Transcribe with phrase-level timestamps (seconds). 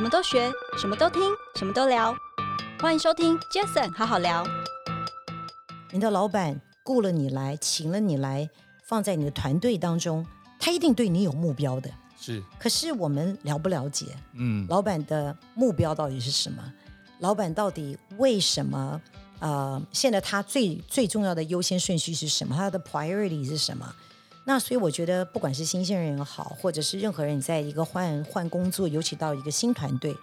[0.00, 1.20] 什么都学，什么都听，
[1.56, 2.16] 什么都聊。
[2.80, 4.42] 欢迎收听 Jason 好好聊。
[5.92, 8.48] 你的老板雇了你来，请了你来，
[8.82, 10.26] 放在你的团队当中，
[10.58, 11.90] 他一定对你有目标的。
[12.18, 12.42] 是。
[12.58, 14.06] 可是我们了不了解？
[14.32, 14.66] 嗯。
[14.70, 16.72] 老板的目标到底是什么？
[17.18, 18.98] 老板到底为什么？
[19.40, 22.56] 呃，现在他最最重要的优先顺序是什么？
[22.56, 23.94] 他的 priority 是什么？
[24.44, 30.16] 那所以我觉得，不管是新鲜人也好，或者是任何人，在一个换换工作，尤其到一个新团队，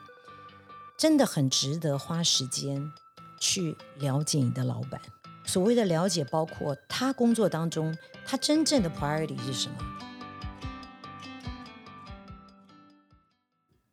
[0.97, 2.91] 真的很值得花时间
[3.39, 4.99] 去了解你的老板。
[5.45, 9.75] 所谓的了解，包括他工作当中他真正的 priority 是什么？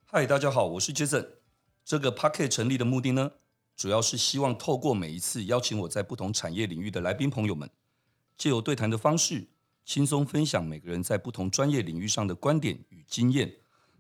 [0.07, 1.29] 嗨，大家好，我是 Jason。
[1.85, 3.33] 这个 Podcast 成立的目的呢，
[3.77, 7.71] 主要是希望透过每一次邀请我在不同产业领域的来宾朋友们，
[8.39, 9.49] 借由对谈的方式。
[9.85, 13.53] 轻松分享每个人在不同专业领域上的观点与经验。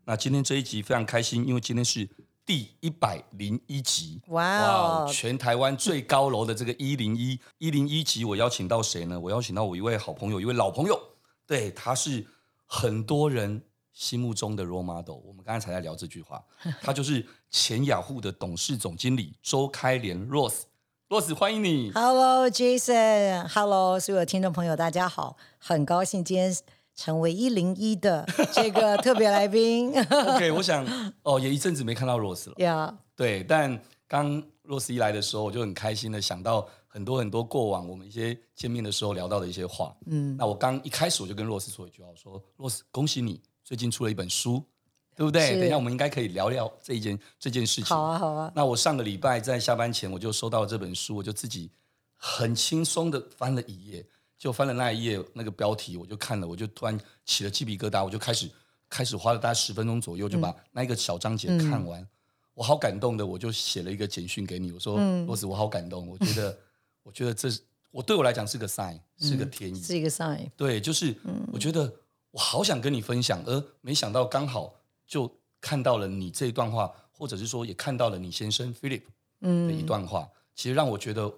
[0.05, 2.09] 那今天这一集非常开心，因为今天是
[2.45, 4.21] 第一百零一集。
[4.29, 9.19] 哇、wow、全台湾最高楼的这个一零一一零一集，我邀请到谁呢？
[9.19, 11.01] 我邀请到我一位好朋友，一位老朋友。
[11.47, 12.27] 对，他是
[12.67, 15.17] 很多人心目中的 role model。
[15.25, 16.43] 我们刚才才在聊这句话，
[16.83, 20.63] 他就是前雅虎的董事总经理周开莲 Rose。
[21.15, 21.93] Rose，欢迎你。
[21.93, 23.47] Hello，Jason。
[23.47, 26.53] Hello，所有的听众朋友，大家好，很高兴今天
[26.97, 29.93] 成为一零一的这个特别来宾。
[30.11, 30.85] OK，我想
[31.23, 32.55] 哦，也一阵子没看到 Rose 了。
[32.57, 32.97] Yeah。
[33.15, 39.95] 对，但刚 Rose 一来的时候，我就很开心的想到很多很多过往我们一些见面的时候聊到的一些话。
[40.07, 40.37] 嗯。
[40.37, 44.61] 那我刚一开始我就跟 Rose 说一句话，我说：“Rose，恭喜你最近出了一本书。”
[45.17, 45.53] 对不对？
[45.57, 47.85] 等一下，我们应该可以聊聊这一件这件事情。
[47.85, 48.53] 好啊，好啊。
[48.55, 51.71] 那我上个礼拜在下班前，我就收到了这本书，我就自己
[52.17, 54.05] 很轻松的翻了一页，
[54.37, 58.51] 就翻了那一页，那个标题我就看了，我就突然起了鸡皮疙瘩，我就开始
[58.91, 62.01] 开始花了大概十分钟左右，就把那一个小章节看完。
[62.01, 62.09] 嗯、
[62.55, 66.59] 我好感动的，我就写了一个简讯给你，我说：“嗯、罗子，我好感动，我觉得，
[67.05, 67.61] 我觉得这是
[67.93, 70.51] 我对我来讲是个 sign，是个天意，是一个 sign。
[70.57, 71.15] 对，就是
[71.53, 71.93] 我觉得
[72.33, 74.75] 我好想跟你分享，而没想到刚好。”
[75.07, 79.03] 就看到了你这一段话，或者是说也看到了你先生 Philip
[79.41, 81.33] 的一段话，嗯、其实让我觉得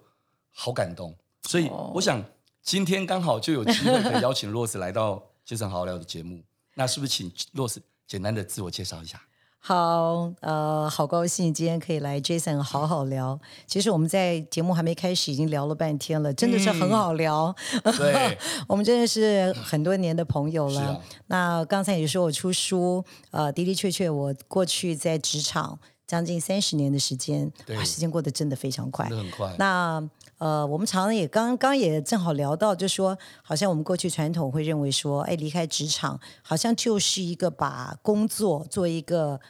[0.52, 1.14] 好感动。
[1.42, 2.22] 所以我想
[2.62, 5.14] 今天刚好就有机会可以邀请 Rose 来到
[5.46, 6.42] 《Jason 好好聊》的节目。
[6.74, 9.22] 那是不是请 Rose 简单的自我介绍一下？
[9.66, 13.36] 好，呃，好高兴今天可以来 Jason 好好聊。
[13.66, 17.52] 其实我们在节目还没开始，已经聊了半天了，真的是很好聊。
[17.82, 18.38] 嗯、对，
[18.68, 20.80] 我们真的是很多年的朋友了。
[20.82, 25.76] 啊、那刚才也说我出书，呃，的的确确，我过去在职场
[26.06, 29.52] 将近三十年的时间，哇，时间过得真的非常快，很快。
[29.58, 30.00] 那
[30.38, 39.40] 呃，我们常常也刚刚也正好聊到，就说好像我们过去传统会认为说，哎，离开职场好像就是一个把工作做一个。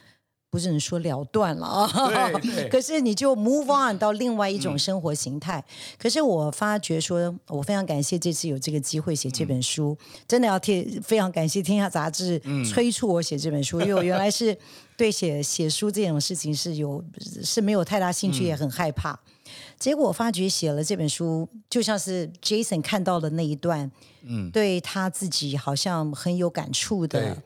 [0.49, 2.31] 不是能说了断了啊，
[2.71, 5.59] 可是你就 move on 到另外一种生活形态。
[5.59, 12.39] 嗯、可是我发觉说，我非常感谢这次有这个机会写这本书，嗯、真的要替非常感谢《天下杂志》
[12.71, 14.57] 催促我写这本书，嗯、因为我 原来是
[14.95, 17.03] 对写写书这种事情是有
[17.43, 19.19] 是没有太大兴趣，也很害怕。
[19.47, 23.91] 嗯、结果我发觉写了这本书，就像是 Jason 看到的那一段，
[24.23, 27.37] 嗯，对他自己好像很有感触的。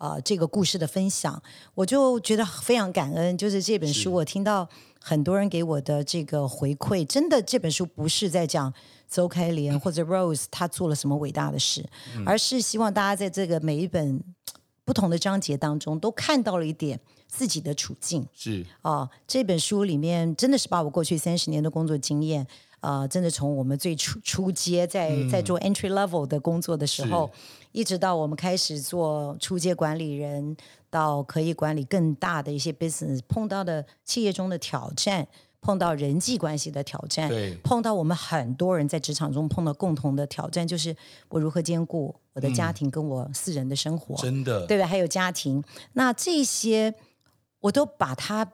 [0.00, 1.42] 啊、呃，这个故事的分享，
[1.74, 3.36] 我就觉得非常感恩。
[3.36, 4.66] 就是这本书，我听到
[4.98, 8.72] 很多人给我的这个回馈，真的这本书不是在讲
[9.10, 14.18] 邹开莲或者 Rose 他做了什么伟大的事，嗯、而是希望大家在这个每一本
[14.86, 16.98] 不同的章节当中都看到了一点
[17.30, 18.26] 自己的处境。
[18.34, 22.46] 是啊、呃，这本书里面真的是把我过去三十年的工作经验。
[22.80, 27.38] 啊、呃，真的从我们最初初阶在在做 entry level 的工作的时候，嗯、
[27.72, 30.56] 一直到我们开始做初阶管理人，
[30.88, 35.28] 到可以管理更大的一些 business，碰到的企业中的挑战，
[35.60, 40.96] 碰到人际关系的挑战，对碰到我们很多人在职场中碰到共同的挑战，就是
[41.28, 44.86] 我如何兼顾我的家庭跟我私人的生活，嗯、真的，对吧？
[44.86, 45.62] 还有家庭，
[45.92, 46.94] 那这些
[47.60, 48.52] 我都把它。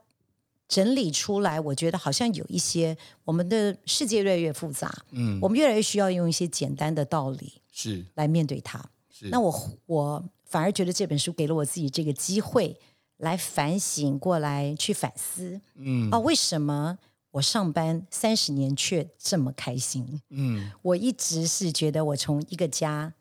[0.68, 8.84] 整理出来，我觉得好像有一些我们的世界越来越复杂，嗯，我们越来越需要用一些简单的道理是来面对它。
[9.08, 12.76] 是，那我我反而觉得这本书给了我自己这个机会
[13.18, 16.98] 来反省过来，去反思，嗯，啊，为什么
[17.30, 20.20] 我上班三十年却这么开心？
[20.30, 23.14] 嗯，我一直是觉得我从一个家。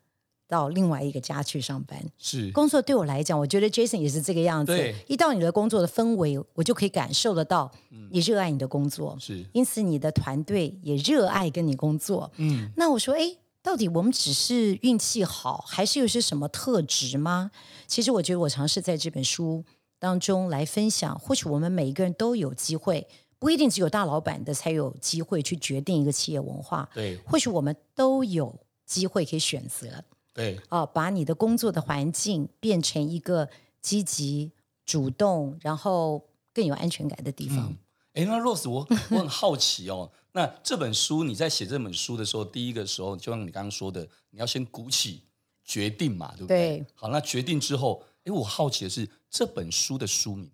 [0.48, 4.76] 到另外一个家去上班，是工作对我来讲，我觉得 Jason 也是这个样子。
[4.76, 7.70] 对，一到你的工作的氛围，我就可以感受得到，
[8.10, 12.30] 你热爱你的工作，是、嗯，因此你的团队也热爱跟你工作。
[12.36, 17.50] 嗯，那我说，哎，到底我们只是运气好，还是有些什么特质吗？
[17.88, 19.64] 其实我觉得我尝试在这本书
[19.98, 23.08] 当中来分享，或许我们每一个人都有机会，
[23.40, 26.88] 不一定只有大老板的才有机会去决定一个企业文化。
[26.94, 28.54] 对，或许我们都有
[28.84, 30.04] 机会可以选择。
[30.36, 33.48] 对，啊、呃，把你的工作的环境变成一个
[33.80, 34.52] 积极、
[34.84, 37.74] 主动，然后更有安全感的地方。
[38.12, 45.22] 哎、嗯，那 Rose，我我很好奇哦，那这本书你在写这本书的时候，第一个时候就像你刚刚说的，你要先鼓起
[45.64, 46.76] 决定嘛，对不对？
[46.78, 46.86] 对。
[46.94, 50.50] 好，那决定之后，哎，我好奇的是这本书的书名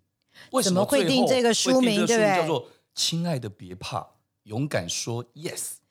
[0.51, 2.05] 为什么会定这个书名？
[2.05, 2.37] 对不对？
[2.37, 4.07] 叫做“亲爱的，别怕，
[4.43, 5.82] 勇敢说 yes”。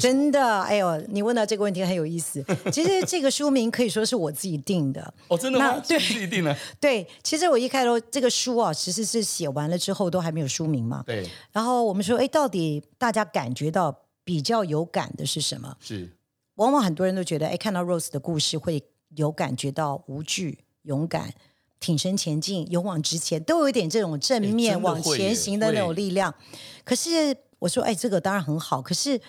[0.00, 2.44] 真的，哎呦，你问到这个问题很有意思。
[2.72, 5.12] 其实这个书名可以说是我自己定的。
[5.28, 5.78] 哦，真的吗？
[5.86, 6.56] 对，自己定的。
[6.80, 11.02] 对，其实我一开头这个书啊，其实是写完了之后都还没有书名嘛。
[11.06, 11.28] 对。
[11.52, 13.94] 然后我们说，哎，到底大家感觉到
[14.24, 15.76] 比较有感的是什么？
[15.80, 16.08] 是。
[16.56, 18.82] 往往很多人都觉得，哎，看到 Rose 的故事会
[19.16, 21.32] 有感觉到无惧、勇敢、
[21.80, 26.34] 挺身前进、勇往直前，都有一点这种正面往前行的那种力量。
[26.84, 29.20] 可是我说，哎，这个当然很好，可是。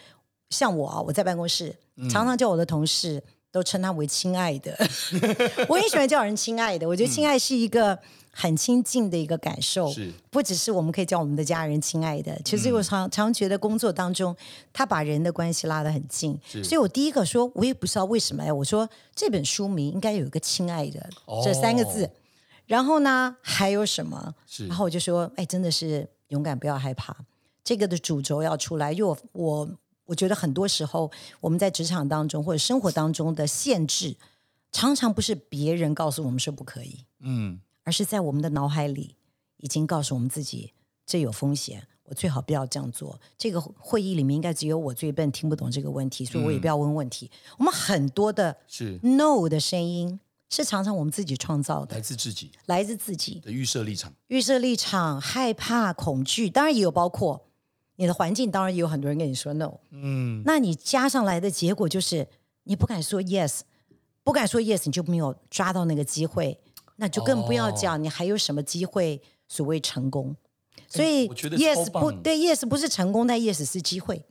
[0.54, 1.76] 像我啊，我在办公室
[2.10, 3.22] 常常叫我的同事
[3.52, 4.78] 都称他为“亲爱的
[5.70, 6.88] ”，我也喜欢叫人“亲爱的”。
[6.90, 7.98] 我觉得“亲爱”是一个
[8.32, 12.36] 很亲近的一个感受，是不只是我们可以叫我们的家人“亲爱的”。
[12.44, 14.36] 其实我常常觉得工作当中，
[14.72, 16.36] 他把人的关系拉得很近。
[16.64, 18.52] 所以我第一个说，我也不知道为什么呀。
[18.52, 21.08] 我说这本书名应该有一个“亲爱的”
[21.46, 22.10] 这三个字，
[22.66, 24.34] 然后呢还有什么？
[24.68, 27.16] 然后我就说，哎，真的是勇敢，不要害怕。
[27.64, 29.70] 这个的主轴要出来，因为我我。
[30.06, 31.10] 我觉得很多时候，
[31.40, 34.16] 我们在职场当中或者生活当中的限制，
[34.72, 39.16] 常常不是别人告诉我们说不可以，嗯，而是在我们的脑海里
[39.58, 40.74] 已经告诉我们自己
[41.06, 43.18] 这有风险，我最好不要这样做。
[43.38, 47.32] 这个会议里面应该只有我最笨，听不懂这个问题，所以我也不要问问题。
[47.34, 57.46] 嗯、我们很多的是 no 的声音，是常常我们自己创造的，来自自己，来自自己的预设立场，预设立场，害怕、恐惧，当然也有包括。
[57.96, 62.28] 你的环境当然也有很多人跟你说 no，嗯，那你加上来的结果就是
[62.64, 63.62] 你不敢说 yes，
[64.24, 66.60] 不敢说 yes，你就没有抓到那个机会，
[66.96, 70.36] 那就更不要讲你还有什么机会所谓成功。
[70.88, 74.24] 所以 yes 不对，yes 不是成功，但 yes 是机会。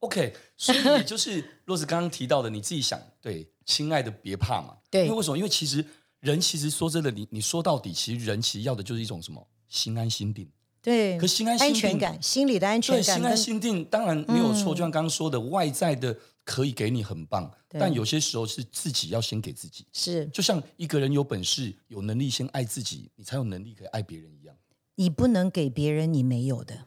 [0.00, 5.36] OK，所以就是 Rose 刚刚提到的，你自己想对，亲爱的别怕嘛，对，因为为什么？
[5.36, 5.84] 因为其实
[6.20, 9.44] 人其实说真的，你你说到底，其实人其实要的就是一种什么？
[9.68, 10.48] 心安心定。
[10.86, 14.72] 对，可心安心定，安全感，心理的安全感，对，心安心定当然没有错。
[14.72, 19.84] 嗯、就像刚刚说的，外在的可以给你很棒，但有些时候是自己要先给自己。
[19.92, 24.54] 是，就像一个人有本事、有能力先爱自己，你才有能力可以爱别人一样。
[24.94, 26.84] 你不能给别人你没有的。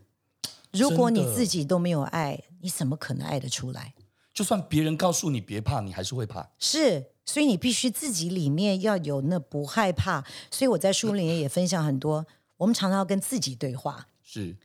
[0.72, 3.94] 如果你自己都没有爱，你怎么可能爱得出来？
[4.34, 6.50] 就算别人告诉你别怕，你还是会怕。
[6.58, 10.24] 是，所以你必须自己里面要有那不害怕。
[10.50, 12.26] 所以我在书里面也分享很多。
[12.60, 14.08] 我们常常要跟自己对话。
[14.22, 14.56] 是，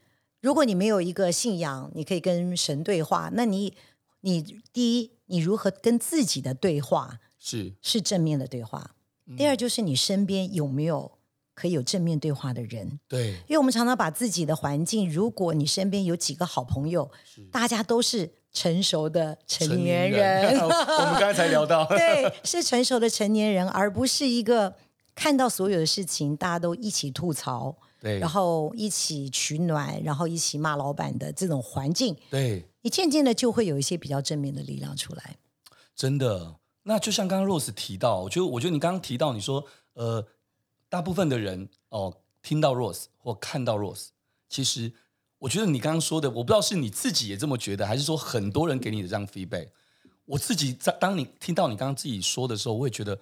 [0.40, 3.30] 如果你没有一个信仰，你可以跟神对话。
[3.32, 3.72] 那你，
[4.20, 7.20] 你第一，你如何跟自己的对话？
[7.38, 8.90] 是是正面的对话。
[9.26, 9.36] 嗯。
[9.36, 11.12] 第二，就是你身边有没有
[11.54, 12.98] 可以有正面对话的人？
[13.06, 17.08] 对，因为我们常常把自己的环境，如果你身边有几个好朋友，
[17.52, 20.42] 大家都是成熟的成年人。
[20.42, 24.74] 年人我们刚才才聊到， 对，是成熟的成年人，而不是一个。
[25.16, 35.38] 看到所有的事情，大家都一起吐槽，对，然后一起取暖，然后一起骂老板的这种环境，对，你渐渐的就会有一些比较正面的力量出来。
[35.96, 40.26] 真的，那就像刚刚 Rose 提到，我觉得，我觉得你刚刚提到，你说，呃，
[40.90, 44.08] 大部分的人哦，听到 Rose 或看到 Rose，
[44.50, 44.92] 其实
[45.38, 49.70] 我觉得你刚刚说的，我不知道是你自己也这么觉得，还是说很多人给你的这样 feedback。
[50.26, 53.18] 我自己在当你听到你刚刚自己说的时候，我也觉得。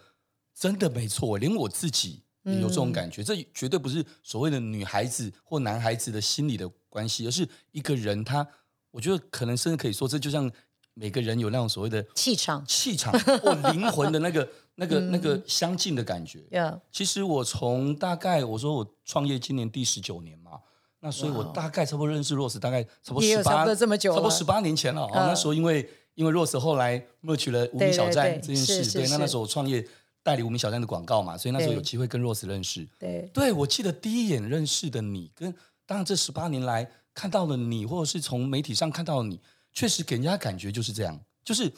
[0.54, 3.22] 真的没错，连我自己也有这种感觉。
[3.22, 8.46] 嗯、这绝对不是所谓的女孩子或男孩子的心理的关系，而是一个人他，
[8.90, 10.50] 我觉得可能甚至可以说，这就像
[10.94, 16.44] 每个人有那种所谓的气场、气场或灵魂的那个、 那个、那个相近的感觉。
[16.50, 20.60] 嗯、其实我从大概我说我创业今年第十九年嘛，
[21.00, 25.08] 那所以我大概差不多认识 Rose 大概差不多十八差不多十八年前了。
[25.14, 29.86] 嗯、那时候因为因为 Rose 后来 merge 了无名小站这件事，对，那那时候我创业。
[30.22, 32.88] 代理无名小站的广告嘛，所以那时候有机会跟 Rose 认识。
[32.98, 35.52] 对，对，我记得第一眼认识的你，跟
[35.84, 39.40] 当然这十八年来看到的你，或者是从媒体上看到的你，
[39.72, 41.72] 确实给人家感觉就是这样，就是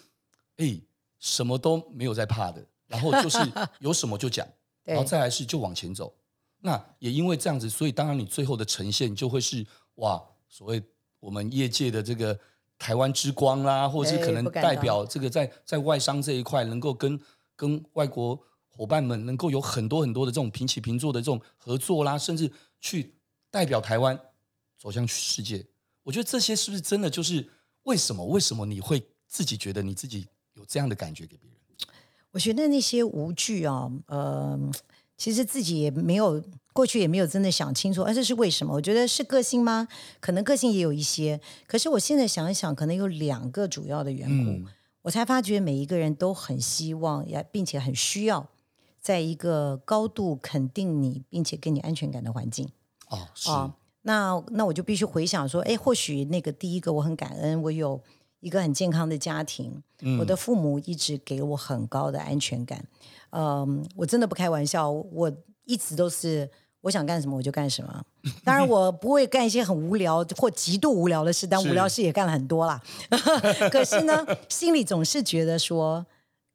[0.59, 0.79] 哎，
[1.19, 3.39] 什么都没有在怕的，然后就是
[3.79, 4.47] 有什么就讲，
[4.85, 6.15] 然后再来是就往前走。
[6.61, 10.83] 那也因为这样子，所以当然你最后的呈现就会是哇，所谓
[11.19, 12.39] 我们业界的这个
[12.79, 17.19] 台湾之光啦，或者是可能代表这个在在外商这一块能够跟。
[17.57, 23.15] 跟外国伙伴们能够有很多很多的这种平起平坐的这种合作啦，甚至去
[23.51, 24.19] 代表台湾
[24.79, 25.65] 走向世界。
[26.03, 27.49] 我觉得这些是不是真的就是
[27.85, 28.25] 为什么？
[28.27, 31.59] 为什么你会自己觉得你自己有这样的感觉给别人？
[32.33, 34.59] 我觉得那些无惧啊，呃，
[35.17, 36.43] 其实自己也没有
[36.73, 38.75] 过去也没有真的想清楚，而、啊、这是为什么？
[38.75, 39.87] 我觉得是个性吗？
[40.19, 44.67] 可能个性也有一些，可是我现在想一想，可能有两个主要的缘故，嗯、
[45.05, 48.49] 我才发觉每一个人都很希望，也并且很需要，
[49.01, 52.69] 在一个高度肯定你，并且给你安全感的环境。
[53.09, 53.51] 哦，是。
[53.51, 53.75] 啊
[54.07, 57.99] 那那我就必须回想说，哎，或许那个第一个我很感恩，我有
[58.41, 62.87] 一个很健康的家庭，嗯、我的父母一直给我很高的安全感。
[63.31, 65.33] 嗯，我真的不开玩笑，我
[65.65, 66.51] 一直都是
[66.85, 68.05] 我想干什么我就干什么。
[68.45, 72.81] 当然，我不会干一些很无聊或极度无聊的事，但无聊事也干了很多啦。
[73.55, 76.07] 是 可是呢，心里总是觉得说。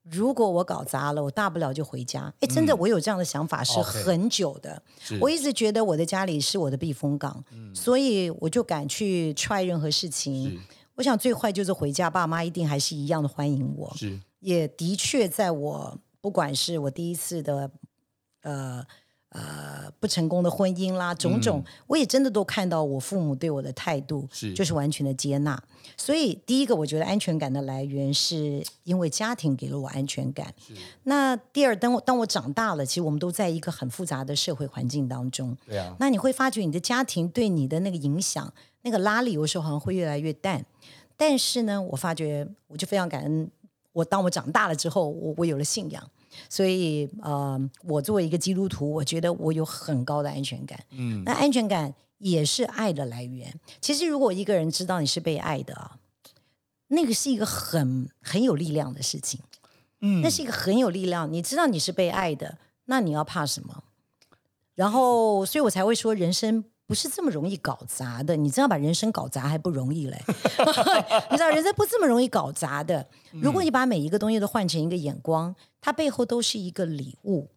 [0.09, 2.33] 如果我搞砸了，我大不了就回家。
[2.39, 4.81] 哎，真的，我有这样的想法是很久的。
[5.11, 7.43] 嗯、我一直觉得我的家里是我的避风港，
[7.75, 10.59] 所以我就敢去 try 任何事情。
[10.95, 13.93] 我想最坏就是回家，爸妈一定还是一样的欢迎我。
[13.97, 17.69] 是也的确，在我不管是我第一次的
[18.41, 18.83] 呃。
[19.29, 25.61] 呃，不成功的婚姻啦，种种，嗯、我也真的都看到我父母对我的态度，是就是完全的接纳。
[25.95, 30.51] 所以，第一个，我觉得安全感的来源是因为家庭给了我安全感。
[31.03, 35.55] 那第二，当我当我长大了，其实我们都在一个很复杂的社会环境当中。
[35.67, 35.95] 对啊。
[35.99, 40.65] 那你会发觉你的家庭对你的那个影响，那个拉力有时候好像会越来越淡。
[41.15, 43.51] 但是呢，我发觉我就非常感恩，
[43.93, 46.03] 我当我长大了之后，我我有了信仰。
[46.47, 50.79] 所以，呃，我作为一个基督徒，我觉得我有很高的安全感。
[50.91, 53.53] 嗯，那安全感也是爱的来源。
[53.81, 55.97] 其实，如果一个人知道你是被爱的啊，
[56.87, 59.39] 那个是一个很很有力量的事情。
[60.01, 61.31] 嗯，那是一个很有力量。
[61.31, 63.83] 你知道你是被爱的，那你要怕什么？
[64.75, 68.35] 然后，所以我才会说，人生不是这么容易搞砸的。
[68.35, 70.19] 你真要把人生搞砸还不容易嘞。
[71.29, 73.07] 你知道人生不这么容易搞砸的。
[73.31, 75.55] 如果你把每一个东西都换成一个眼光。
[75.81, 77.47] 它背后都是一个礼物。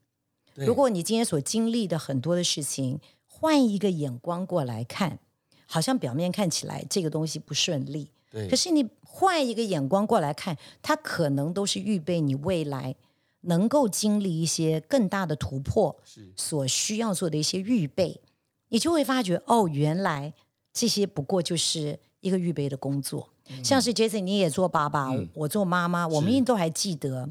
[0.54, 5.18] 如果你今天所经历的很多的事情，换一个眼光过来看，
[5.66, 12.94] 好像表面看起来这个东西不顺利，对可是你换一个眼光过来看，它可能都是预备你未来
[13.40, 15.96] 能够经历一些更大的突破，
[16.36, 18.31] 所需要做的一些预备，是
[18.72, 20.32] 你就会发觉哦，原来
[20.72, 23.28] 这些不过就是一个预备的工作。
[23.50, 27.30] 嗯、像是 Jason，你也做爸爸，嗯、我做妈妈，我们一定都还记得。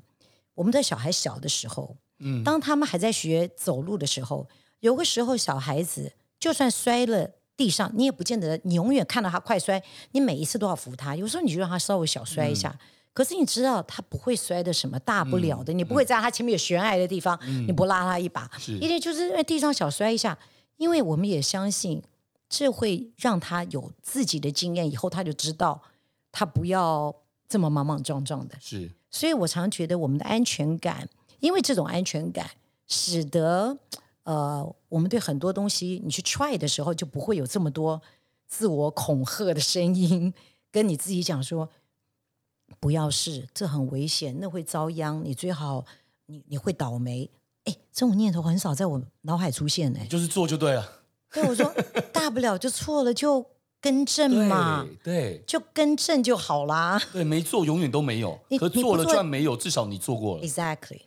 [0.53, 4.47] 我们的小孩小的时候，嗯，当他们还在学走路的时候，
[4.81, 9.81] 有个时候小孩子就算摔了地上，你也不见得你永远看到他快摔，
[10.11, 11.15] 你每一次都要扶他。
[11.15, 20.37] 有时候你就让他稍微小摔一下，嗯、可是你知道他不会摔的什么大不了的，嗯、你不会在他前面有悬崖的地方，嗯、你不拉他一把，一定就是在地上小摔一下，
[20.81, 22.01] 因为我们也相信
[22.49, 25.79] 这会让他有自己的经验，以后他就知道
[26.31, 27.15] 他不要
[27.47, 28.89] 这么莽莽撞撞的，是。
[29.11, 31.07] 所以我常觉得我们的安全感，
[31.39, 32.49] 因为这种安全感，
[32.87, 33.77] 使得
[34.23, 38.01] 呃，我们对很多东西，你去 try 的时候，就不会有这么多
[38.47, 40.33] 自我恐吓的声音，
[40.71, 41.69] 跟你自己讲说，
[42.79, 45.85] 不要试，这很危险，那会遭殃，你最好
[46.25, 47.29] 你你会倒霉。
[47.65, 51.01] 哎，这种念头很少在我脑海出现哎，就是做就对了。
[51.33, 51.73] 对，我说
[52.11, 53.45] 大不了就错了就。
[53.83, 57.01] 更正嘛，对，对就更正就好啦。
[57.11, 60.47] 对，没做永远都没有， 你可做了就算没有，至少你做过了。
[60.47, 61.01] Exactly，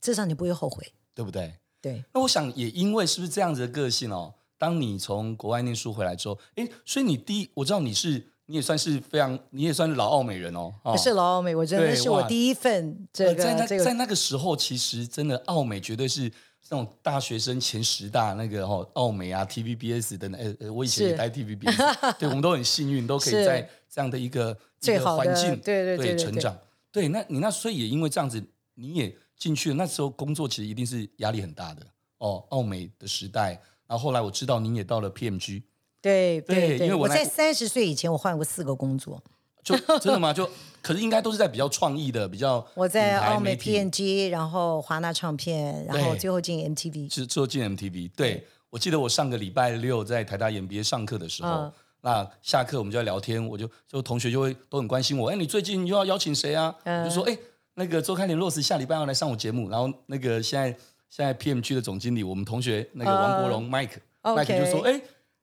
[0.00, 1.56] 至少你不会后悔，对不对？
[1.82, 2.04] 对。
[2.14, 4.32] 那我想也因为是不是这样子的个性哦？
[4.56, 10.74] 当你从国外念书回来之后，哎，所以你第一，我知道你是你也算是非常，你也算是老澳美人哦。
[10.82, 16.30] 不是老澳美，我真的是我第一份这个在那、这个、在那个时候，其实真的澳美绝对是。
[16.72, 26.56] 那种大学生前十大那个哈，澳美啊，TVBS 等等，呃，我以前也待 TVBS， 对，我们都很幸运，都可以在这样的一个最好的一个环境对对对，对，对成长。
[26.92, 28.40] 对，那你那所以也因为这样子，
[28.74, 29.74] 你也进去了。
[29.74, 31.84] 那时候工作其实一定是压力很大的
[32.18, 33.60] 哦，澳美的时代。
[33.88, 35.64] 然后后来我知道您也到了 PMG，
[36.00, 39.22] 对对，对，因为我，我在三十岁以前，我换过四个工作。
[39.62, 40.32] 就真的吗？
[40.32, 40.48] 就
[40.80, 48.10] 可是应该都是在比较创意的，比较 我在奥美 PNG，然后华纳唱片，然后最后进 MTV，是最后进 MTV。
[48.16, 56.74] 对，我记得我上个礼拜六在台大演别上课的时候，那下课我们就在聊天，我就就同学就会都很关心我，哎，你最近又要邀请谁啊？
[57.04, 57.36] 就说哎，
[57.74, 60.74] 那个周开联络时下礼拜要来上我节目，然后那个现在
[61.10, 64.98] 现在 PMG 的总经理，我们同学那个王国荣 Mike，Mike 就说哎。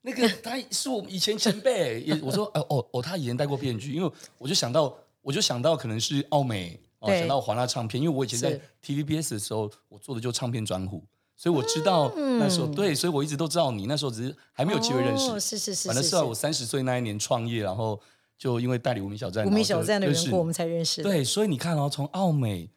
[0.08, 11.04] 那个 他是我们以前前辈，也我说哦哦哦，他以前带过编剧因为我就想到，我就想到可能是奥美哦，想到华纳唱片，因为我以前在 TVBS 的时候，我做的就唱片专户，
[11.36, 13.86] 所以我知道那时候、嗯、对，所以我一直都知道你。
[13.86, 18.00] 那时候只是还没有机会认识，哦、是是是，反正是在我三十岁那一年创业，然后
[18.38, 21.04] 就因为代理无名小站，无名小站的缘故，我们才认识。
[21.04, 22.70] 对，所以你看哦，从奥美。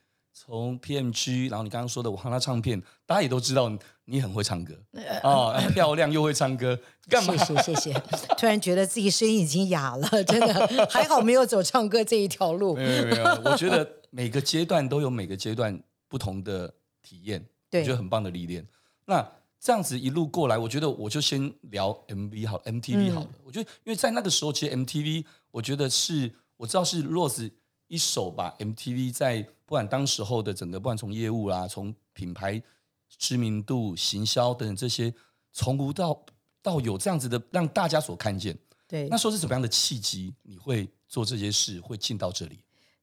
[0.50, 3.70] 从 PMG，然后你刚刚说的华纳唱片，大家也都知道
[4.06, 4.74] 你很会唱歌
[5.22, 6.76] 哦，漂亮又会唱歌，
[7.08, 7.36] 干嘛？
[7.36, 7.92] 谢谢谢谢。
[8.36, 12.74] 突然觉得自己声音已经哑了， 真的还好没有走唱歌这一条路。
[12.74, 18.66] 没有没有，我觉得每个阶段都有每个阶段不同的体验，对我觉得很棒的历练。
[19.04, 19.24] 那
[19.60, 23.28] 这样子一路过来，我觉得我就先聊 MV 好，MTV 好了。
[23.34, 27.52] 嗯、我觉得因为在那个时候，其实 MTV 我觉得是我知道是 Rose
[27.86, 32.60] 一手把 MTV 在不管当时候的整个，不管从业务啦，从品牌
[33.08, 35.14] 知名度、行销等等这些，
[35.52, 36.20] 从无到
[36.60, 38.58] 到有这样子的，让大家所看见。
[38.88, 40.34] 对，那时候是怎么样的契机？
[40.42, 42.58] 你会做这些事，会进到这里？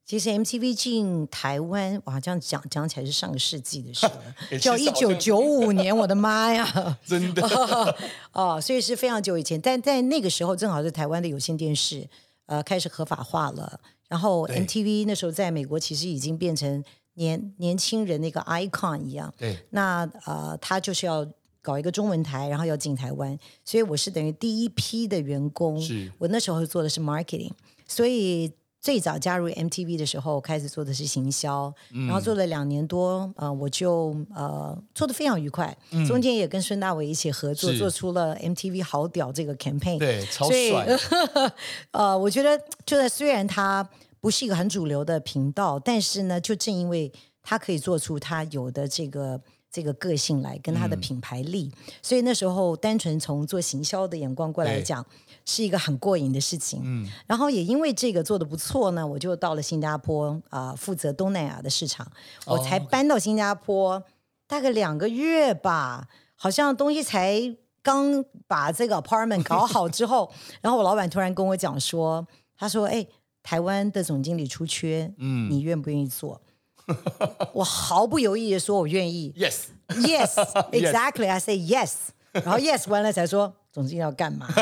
[0.05, 7.47] 其实 MTV 进台湾，哇，这样讲讲起来是上个世纪的事了， 叫一九九五年，我的妈呀， 真的
[8.33, 9.59] 哦，所以是非常久以前。
[9.62, 12.09] 但在那个时候，正好是台湾的有线电视
[12.47, 13.79] 呃开始合法化了。
[14.09, 19.33] 然后 MTV 那时候在美国其实已经变成年年轻人那个 icon 一样。
[19.37, 19.57] 对。
[19.69, 21.25] 那呃，他就是要
[21.61, 25.79] 搞一个中文台，然后要进台湾，所以我是等于第一批的员工。
[25.79, 26.11] 是。
[26.17, 27.51] 我那时候做的是 marketing，
[27.87, 28.51] 所以。
[28.88, 35.77] 最早加入 MTV 的时候，开始做的是行销，嗯、然后做了两年多，呃，我就呃做的非常愉快。
[35.91, 40.88] 嗯、中间也跟孙大伟一起合作，做出了 MTV 好屌这个 campaign，对，超帅。
[41.91, 43.86] 呃，我觉得，就在虽然它
[44.22, 47.12] 不是一个很主流的频道，但是呢，就正因为
[47.44, 55.06] 它可以做出它有的这个这个个性来，跟它的品牌力，嗯、所以那时候单纯从做行销的眼光过来讲。
[55.49, 62.05] 是一个很过瘾的事情，嗯，然后也因为这个做的不错呢，我就到了新加坡啊，呃，负责东南亚的市场，
[62.45, 64.03] 我才搬到新加坡
[64.45, 70.29] 大概两个月吧，好像东西才刚把这个 apartment 搞好之后，
[70.60, 73.07] 然后我老板突然跟我讲说，他说：“哎，
[73.41, 76.41] 台湾的总经理出缺，嗯，你愿不愿意做？”
[77.53, 81.93] 我毫不犹豫的说：“我愿意。” Yes，Yes，Exactly，I say yes，
[82.33, 83.55] 然后 Yes 完了才说。
[83.77, 84.47] 总经理要干嘛？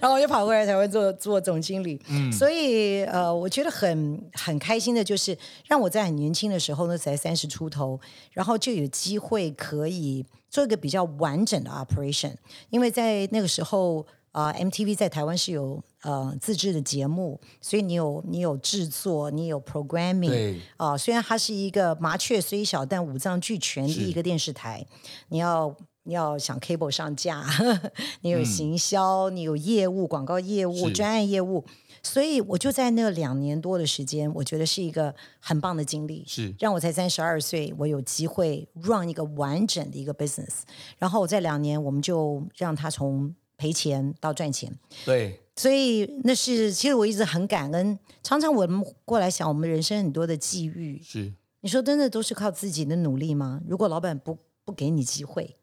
[0.00, 2.00] 然后我就跑过来台湾做做总经理。
[2.08, 8.00] 嗯，所以呃，我觉得很很开心的，就是让我在很年轻的时候呢，才三十出头，
[8.32, 12.32] 然后就有机会可以做一个比较完整的 operation。
[12.70, 20.60] 因为在那个时候啊，呃，MTV 在台湾是有呃自制的节目，所以你有你有制作，你有 programming。
[20.78, 24.86] 啊，呃，虽然它是一个麻雀虽小，但五脏俱全的一个电视台，
[25.28, 25.76] 你要。
[26.06, 27.44] 你要想 cable 上架，
[28.22, 31.64] 你有行销，嗯、你有业务、广告业务、专案业务，
[32.02, 36.24] 所以我就在那两年多的时间，我觉得是一个很棒的经历。
[36.26, 40.60] 是让我才三十二岁，我有机会 run 一个完整的一个 business，
[40.98, 44.72] 然后我在两年，我们就让他从赔钱到赚钱。
[45.04, 47.98] 对，所以那是其实我一直很感恩。
[48.22, 53.60] 常常我们过来想，我们人生很多的际遇，是你说真的都是靠自己的努力吗？
[53.66, 55.56] 如果老板不不给你机会？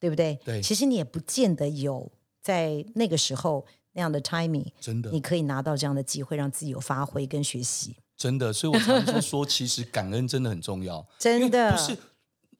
[0.00, 0.36] 对不对？
[0.44, 2.10] 对，其实你也不见得有
[2.42, 7.96] 在那个时候那样的 timing，真的，你可以拿到这样的机会，让自己有发挥跟学习。
[8.16, 11.06] 真的，所以我常常说，其实感恩真的很重要。
[11.20, 11.96] 真的，不是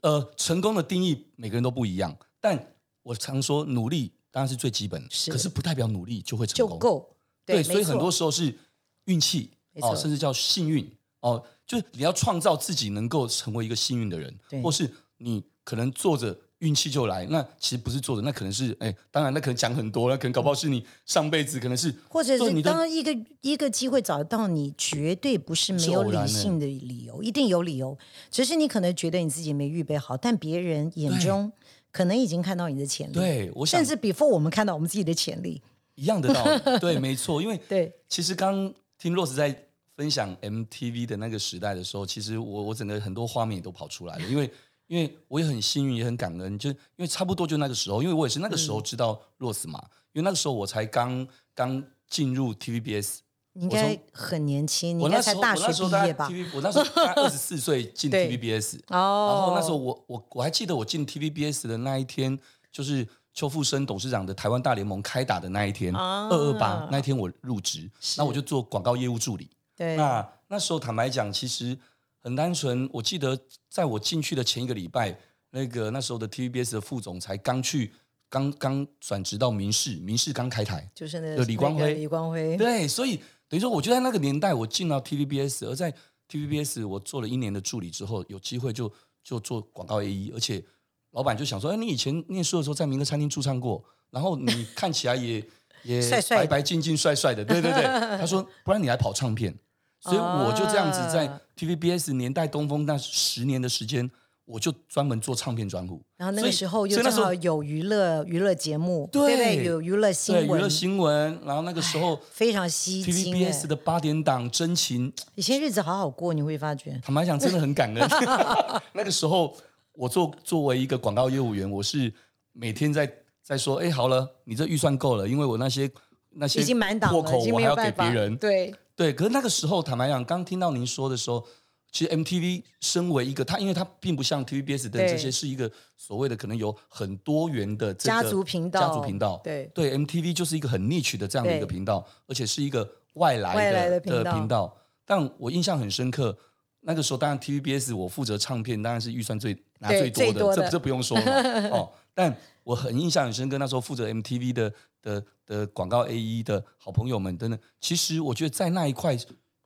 [0.03, 7.17] 呃，成功的定义每个人都不一样，但我常说努力当然是最基本，是，可是不代表努力就会成功，就够。
[7.47, 8.59] 对，对，所以很多时候是
[9.05, 9.51] 运气
[9.81, 16.39] 哦，甚至叫幸运哦，就是你要创造自己能够成为一个幸运的人，或是你可能做着。
[16.61, 27.97] 运气就来，那其实不是做的，那可能是哎，当然那可能讲很多，那可能搞不好是你上辈子可能是，或者是当一个一个机会找到你，绝对不是没有理性的理由，一定有理由，
[28.31, 31.51] 只是你可能觉得你自己没预备好，但别人眼中
[31.91, 35.63] 可能已经看到你的潜力，对，我想甚至 before 我们看到我们自己的潜力，
[35.95, 39.57] 一样的道理， 对，没错，因为对，其实刚听 Rose 在
[39.97, 44.51] 分享 MTV 的那个时代的时候，其实我我整个很多画面也都跑出来了，因为。
[44.91, 51.25] 因为我也很幸运，也很感恩，就因为差不多就那个时候，因为我也是那个时候知道 Rose 嘛，嗯、因为那个时候我才刚
[51.55, 53.19] 刚进入 TVBS，
[53.53, 56.29] 你应该很年轻，你应该才大学毕业吧？
[56.53, 62.37] 我那时候 二十四岁进 TVBS，哦，然后那时候我我我还记得我进 TVBS 的那一天，
[62.73, 69.49] 就是邱富生董事长的台湾大联盟开打的那一天，二二八那一天我入职，那我就做广告业务助理。
[69.77, 71.79] 对，那那时候坦白讲，其实。
[72.23, 75.19] 很单纯，我记得在我进去的前一个礼拜，
[75.51, 77.93] 那个那时候的 TVBS 的副总裁刚去，
[78.29, 83.17] 刚刚转职到民视，民视刚开台，就是那个李光辉，李光辉，对，所以
[83.49, 85.93] 等于说，我就在那个年代，我进到 TVBS，而在
[86.29, 88.93] TVBS 我做了一年的助理之后，有机会就
[89.25, 90.63] 就做广告 AE，而且
[91.11, 95.45] 老板就想说，哎，你以前念书的时候在民歌餐厅驻唱过，然后你看起来也
[95.83, 97.83] 也白白净净帅帅的，对对对。
[97.83, 99.53] 他说，不然你来跑唱片，
[100.01, 104.11] 所以我就这样子在 TVBS 年代东风那十年的时间。
[104.47, 111.41] 我就专门做唱片专户，然后那个时候又正好有娱乐娱乐节目，对，对对，有娱乐新闻，娱乐新闻。
[111.45, 117.01] 然后那个时候非常吸睛，TVBS 的八点档真情，以前日子好好过，你会发觉。
[117.01, 118.09] 坦白讲，真的很感恩。
[118.93, 119.57] 那个时候
[119.93, 122.13] 我做作为一个广告业务员，我是
[122.53, 123.09] 每天在
[123.45, 125.89] 在说，哎，好了，你这预算够了，因为我那些
[126.31, 126.61] 那些
[127.09, 128.37] 破口我还要给别人。
[128.37, 131.47] 对对，可是那个时候坦白讲，刚听到您说的时候。
[131.93, 139.69] 其实 MTV 身为一个，它因为它并不像 TVBS 等这些是一个所谓的可能有很多元的这个家族频道，家族频道，对。
[139.75, 144.73] 对，MTV 就是一个很 niche 的这样的一个频道，而且是一个外来的的频道。
[145.05, 146.39] 但我印象很深刻，
[146.83, 151.19] 那个时候当然 TVBS 我负责唱片，当然是预算最拿最多的，多的这这不用说
[151.71, 151.91] 哦。
[152.15, 159.19] 但我很印象很深刻，那时候负责 MTV 的的的广告 AE 的好朋友们等等，其实我觉得在那一块。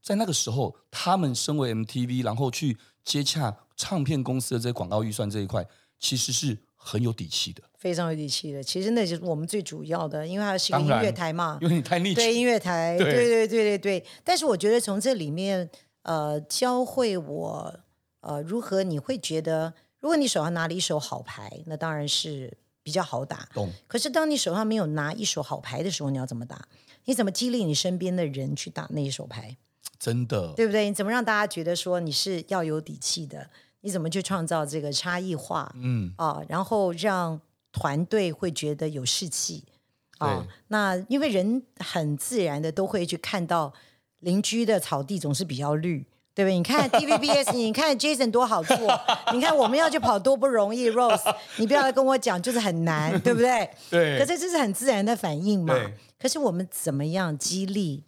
[0.04, 5.66] 在那个时候，他们身为 MTV，然后去接洽唱片公司的这些广告预算这一块，
[5.98, 8.62] 其实是很有底气的，非常有底气的。
[8.62, 14.04] 其实那就是我们最主要的，因为它是一个音乐台嘛，因为你太逆对音乐台，对对对对对。
[14.22, 15.70] 但是我觉得从这里面，
[16.02, 17.74] 呃，教会我，
[18.20, 19.72] 呃，如何你会觉得，
[20.04, 23.48] 如果你手上拿了一手好牌，那当然是比较好打。
[23.54, 23.72] 懂。
[23.86, 26.68] 可是当你手上没有拿一手好牌的时候，你要怎么打？
[27.06, 29.56] 你怎么激励你身边的人去打那一手牌？
[29.98, 30.90] 真的，对不对？
[30.90, 33.48] 你怎么让大家觉得说你是要有底气的？
[33.80, 35.74] 你怎么去创造这个差异化？
[35.76, 37.40] 嗯啊，然后让
[37.72, 39.64] 团队会觉得有士气
[40.18, 40.46] 啊。
[40.68, 43.72] 那因为人很自然的都会去看到
[44.18, 46.54] 邻居的草地总是比较绿，对不对？
[46.54, 48.76] 你看 TVBS， 你看 Jason 多好做，
[49.32, 53.70] 你看我们要去跑多不容易， Rose，你不要跟我讲就是很难， 对不对？
[53.90, 54.18] 对。
[54.18, 55.74] 可是这是很自然的反应嘛。
[56.18, 58.04] 可是我们怎么样激励？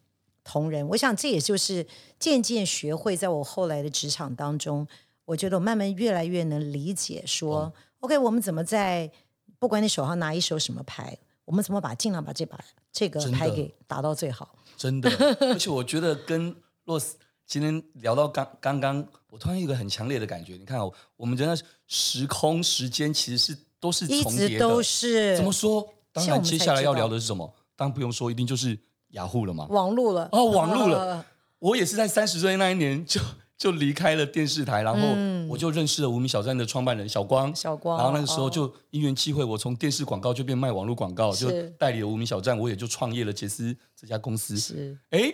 [0.49, 1.85] 同仁，我想这也就是
[2.21, 4.87] 渐渐学会，在我后来的职场当中，
[5.25, 9.11] 我觉得我慢慢越来越能理解说，嗯、OK，我们怎么在
[9.59, 12.57] 不管你手上拿一手什么牌，我们怎么把尽量把这把
[12.93, 14.55] 这个牌给打到最好。
[14.77, 15.11] 真的，
[15.41, 17.15] 而且我觉得跟 Rose
[17.47, 21.57] 今天聊到刚刚刚，我突然有一个很强烈的感觉，你看哦，我们真的
[21.87, 25.37] 时空时间其实是都是重叠的，一直都是。
[25.37, 25.89] 怎么说？
[26.13, 27.55] 当然，接下来要聊的是什么？
[27.77, 28.79] 当然不用说，一定就是。
[29.11, 29.67] 雅虎了嘛？
[29.71, 30.99] 网络了哦，网络了。
[30.99, 31.25] 呃、
[31.61, 33.21] 我也是在三十岁那一年就
[33.57, 35.01] 就离开了电视台，然后
[35.49, 37.55] 我就认识了无名小站的创办人小光。
[37.55, 44.59] 小光，然后那个时候就因缘际会，我从电视广告就变卖网络广告，就代理了无名小站，我也就创业了杰斯这家公司。
[44.59, 45.33] 是，哎，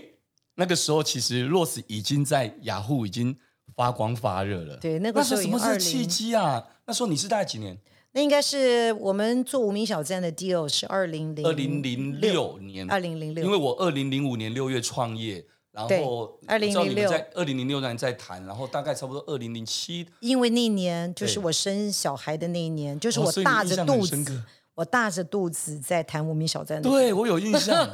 [0.54, 3.36] 那个时候其实 Ross 已经在雅虎已经
[3.74, 4.76] 发光发热了。
[4.76, 6.64] 对，那个时候什么是契机啊？
[6.86, 7.78] 那时候你是大概几年？
[8.14, 24.42] 那应该是我们做无名小站的 deal 是二零零二零零六年，二零零六，因为我二零零五年六月创业，然后二零零六在二零零六年在谈，然后大概差不多二零零七，因为那一年就是我生小孩的那一年，就是我大着肚子，
[24.74, 27.88] 我大着肚子在谈无名小站的， 对我有印象，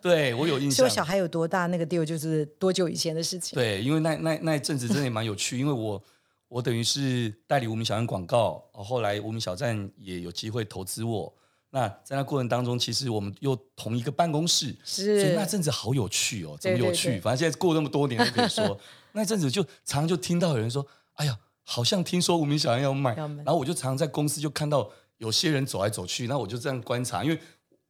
[0.00, 6.02] 对我有印象，所以我小孩有多大，那个 deal 就是多久以前的事情，对，因为那那那一阵子真的也蛮有趣，因为我。
[6.48, 11.34] 我等于是代理无名小站广告，后来无名小站也有机会投资我。
[11.70, 17.08] 那在那过程当中，其实我们又同一个办公室，是，所以那阵子好有趣哦，怎么有趣？
[17.08, 18.78] 对对对，反正现在过那么多年都可以说，
[19.10, 22.80] 那阵子就常常就听到有人说：“哎呀，好像听说无名小站。
[22.80, 27.40] 要卖”然后我就常常在公司就看到有些人走来走去，那我就这样观察，因为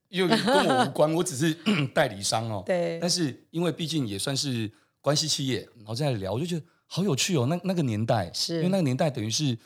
[0.09, 1.55] 因为跟我无关，我只是
[1.95, 2.63] 代理商哦。
[2.67, 2.99] 对。
[3.01, 6.65] 但是因为毕竟也算是关系企业，然后在聊，我就觉得。
[6.89, 9.59] 好有趣哦，那那个年代，是因为那个年代等于是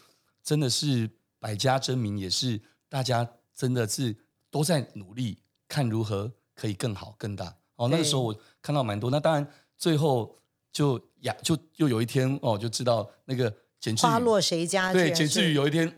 [0.42, 1.07] 真的是
[1.38, 4.16] 百家争鸣，也是大家真的是
[4.51, 5.37] 都在努力
[5.68, 7.88] 看如何可以更好更大哦。
[7.88, 9.46] 那个时候我看到蛮多，那当然
[9.77, 10.35] 最后
[10.73, 14.90] 就呀就又有一天哦，就知道那个简志宇，花落谁家？
[14.90, 15.94] 对，简志宇有一天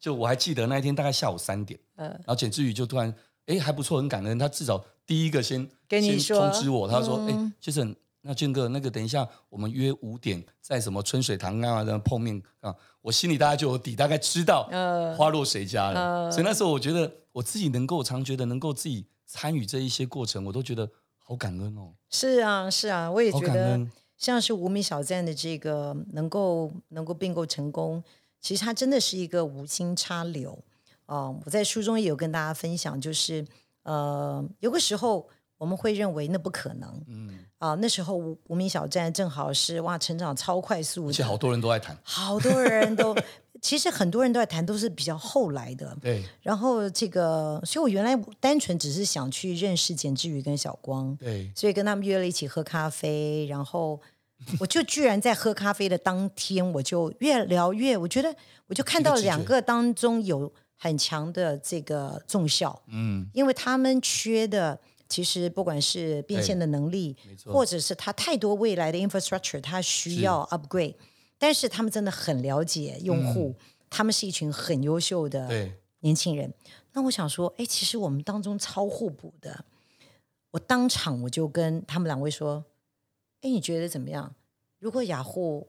[0.00, 3.12] 就我还记得那一天大概下午三点，嗯，然后简志宇就突然
[3.46, 7.94] 哎还不错，很感恩，他至少第一个先跟你先通知我，他说哎，先生。
[8.22, 14.68] 那俊哥，那个等一下，我们约五点在什么春水堂啊的碰面啊，我心里大概就有底，大概知道
[15.16, 16.24] 花落谁家了。
[16.24, 21.94] 呃、所以那时候我觉得我自己能够，常觉得能够自己参与这一些过程，我都觉得好感恩哦。
[22.10, 23.80] 是啊，是啊，我也觉得
[24.16, 28.02] 像是无名小站的这个能够能够并购成功，
[28.40, 30.52] 其实它真的是一个无心插柳
[31.06, 31.40] 啊、呃。
[31.44, 33.46] 我在书中也有跟大家分享，就是
[33.82, 35.28] 呃，有个时候。
[35.58, 37.04] 我们会认为那不可能。
[37.08, 43.12] 嗯啊，那时候无名小站正好是哇，成长超快速的，而且好多人都在谈，好多人都
[43.60, 45.98] 其实很多人都在谈，都是比较后来的。
[46.00, 54.00] 对，然后这个，所以我原来单纯只是想去认识简志宇跟小光，对，所以跟他们约了一起喝咖啡，然后
[54.60, 58.34] 我就居然在喝咖啡的当天，我就越聊越，我觉得
[58.66, 64.78] 我就看到两个当中有很强的这个重效，嗯，因为他们缺的。
[65.10, 70.94] 其实不管是变现的能力，或者是他太多未来的 infrastructure，他需要 upgrade，
[71.38, 75.48] 但是他们真的很了解用户，嗯、他们是一群很优秀的
[76.00, 76.52] 年轻人。
[76.92, 79.64] 那我想说，哎，其实我们当中超互补的。
[80.50, 82.62] 我当场我就跟他们两位说，
[83.42, 84.34] 哎，你觉得怎么样？
[84.78, 85.68] 如果雅虎。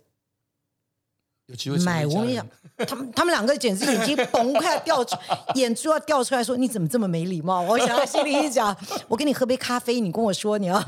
[1.47, 2.47] 有机会买，我跟你讲，
[2.87, 5.17] 他们他们两个简直眼睛崩，快要掉出
[5.55, 7.61] 眼珠要掉出来说，你怎么这么没礼貌？
[7.61, 8.77] 我想在心里一讲，
[9.07, 10.79] 我跟你喝杯咖啡，你跟我说你要，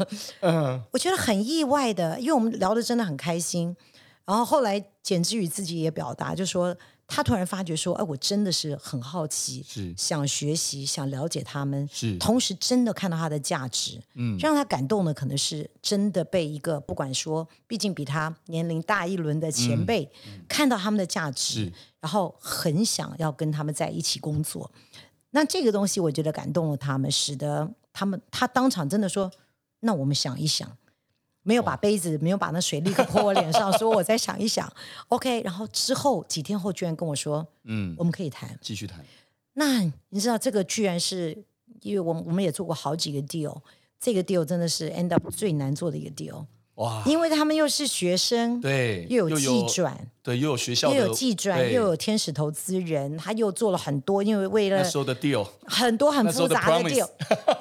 [0.42, 3.76] 嗯，我觉得很意外的，因为我们聊得真的很开心。
[4.24, 6.78] 然后后来简志宇自己也表达，就说。
[7.14, 21.70] 他突然发觉说：“哎，我真的是很好奇，是想学习，想了解他们，是同时真的看到他的价值，嗯，让他感动的可能是真的被一个不管说，毕竟比他年龄大一轮的前辈、嗯、看到他们的价值，
[22.00, 24.72] 然后很想要跟他们在一起工作。
[25.32, 29.30] 那这个东西我觉得感动了他们，使得他们他当场真的说：
[29.82, 30.66] 那我们想一想。”
[31.44, 34.72] 没有把杯子，没有把那水立刻泼我脸上，说我再想一想，
[35.10, 35.42] OK。
[35.42, 39.04] 然后之后几天后，居然跟我说，嗯，我们可以谈，继续谈。
[39.54, 41.38] 那你知道这个居然是
[41.82, 43.60] 因为我们我们也做过好几个 deal，
[44.00, 46.46] 这个 deal 真的是 end up 最难做的一个 deal。
[46.82, 47.04] 哇！
[47.06, 57.08] 因为他们又是学生，对，又有技转，对，又有学校，又有技转，又有天使投资人，他又做了很多，因为为了那时候的 deal，很多很复杂的 deal，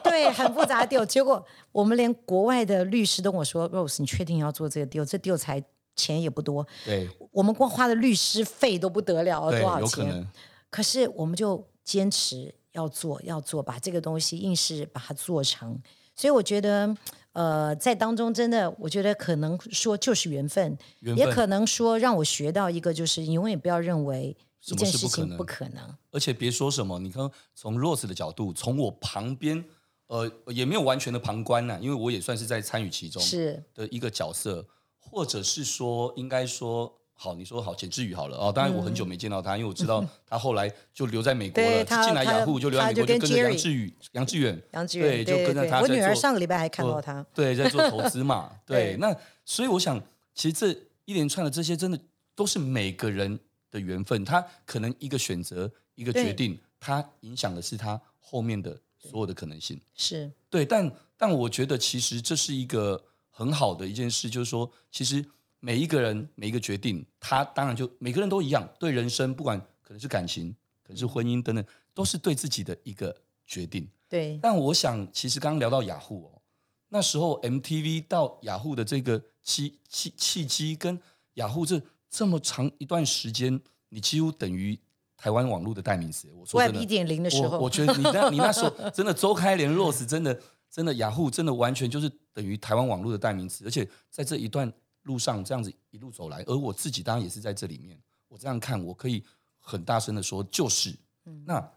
[0.03, 1.05] 对，很复杂的 deal。
[1.05, 5.05] 结果我们连国外的律师都跟我说：“Rose，你确定要做这个 deal？
[5.05, 5.63] 这 deal 才
[5.95, 10.27] 钱也不多，对，我们光花的律师费都不得了，对多少钱？
[10.71, 15.79] 可可是我们就坚持要做，要做，把这个东西硬是把它做成。
[16.17, 16.97] 所以我觉得。
[17.33, 25.75] 呃，在当中真的，我觉得可能说就是缘分，缘分，也可能说让我学到一个，就是你永远不要认为一件事情不可能。
[25.75, 29.65] 可能而且别说什么，你看从 Rose 的角度，从我旁边，
[30.09, 34.67] 呃，也没有完全的旁观呐、啊，因为我也算是在参与其中是的一个角色，
[34.99, 37.00] 或者是说，应该说。
[37.23, 38.51] 好，你说好简志宇好了哦。
[38.51, 41.85] 当然我很久没见到他，嗯、因为我知道 他后来就留在美国了。
[41.85, 45.83] 进来雅虎就留在美国，就跟着杨志宇、杨志远、杨志远，对，就跟着他。
[45.83, 48.51] 我女儿上个礼拜还看到他，对，在做投资嘛。
[48.65, 50.01] 对，对那所以我想，
[50.35, 50.71] 其实这
[51.05, 52.01] 一连串的这些，真的
[52.35, 53.39] 都是每个人
[53.71, 54.25] 的缘分。
[54.25, 59.79] 他可能一个选择，一个决定，他影响的是他后面的所有的可能性。
[59.95, 65.23] 是对，但但我觉得其实这是一个很好的一件事，就是说，其实。
[65.61, 70.51] 每一个人每一个决定，他当然就每个人都一样，对人生不管可能是感情，
[70.83, 71.63] 可能是婚姻等等，
[71.95, 73.15] 都是对自己的一个
[73.47, 73.87] 决定。
[74.09, 74.39] 对。
[74.43, 76.41] 但我想，其实刚刚聊到雅虎哦，
[76.89, 80.99] 那时候 MTV 到雅虎的这个契契契机，跟
[81.35, 84.79] 雅虎这这么长一段时间，你几乎等于
[85.15, 86.33] 台湾网络的代名词。
[86.33, 94.73] 我说真的，一点零的时候，我，我觉得你那，你那时候真的周开连 Rose 真的真的雅虎真的完全就是等于台湾网络的代名词，而且在这一段。
[95.03, 98.01] 路上这样子一路走来，而我自己当然也是在这里面。
[98.29, 99.25] 我这样看，我可以
[99.59, 101.73] 很大声的说，就是，嗯、那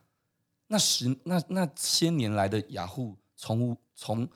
[0.67, 4.29] 那十那那些年来的雅虎，从从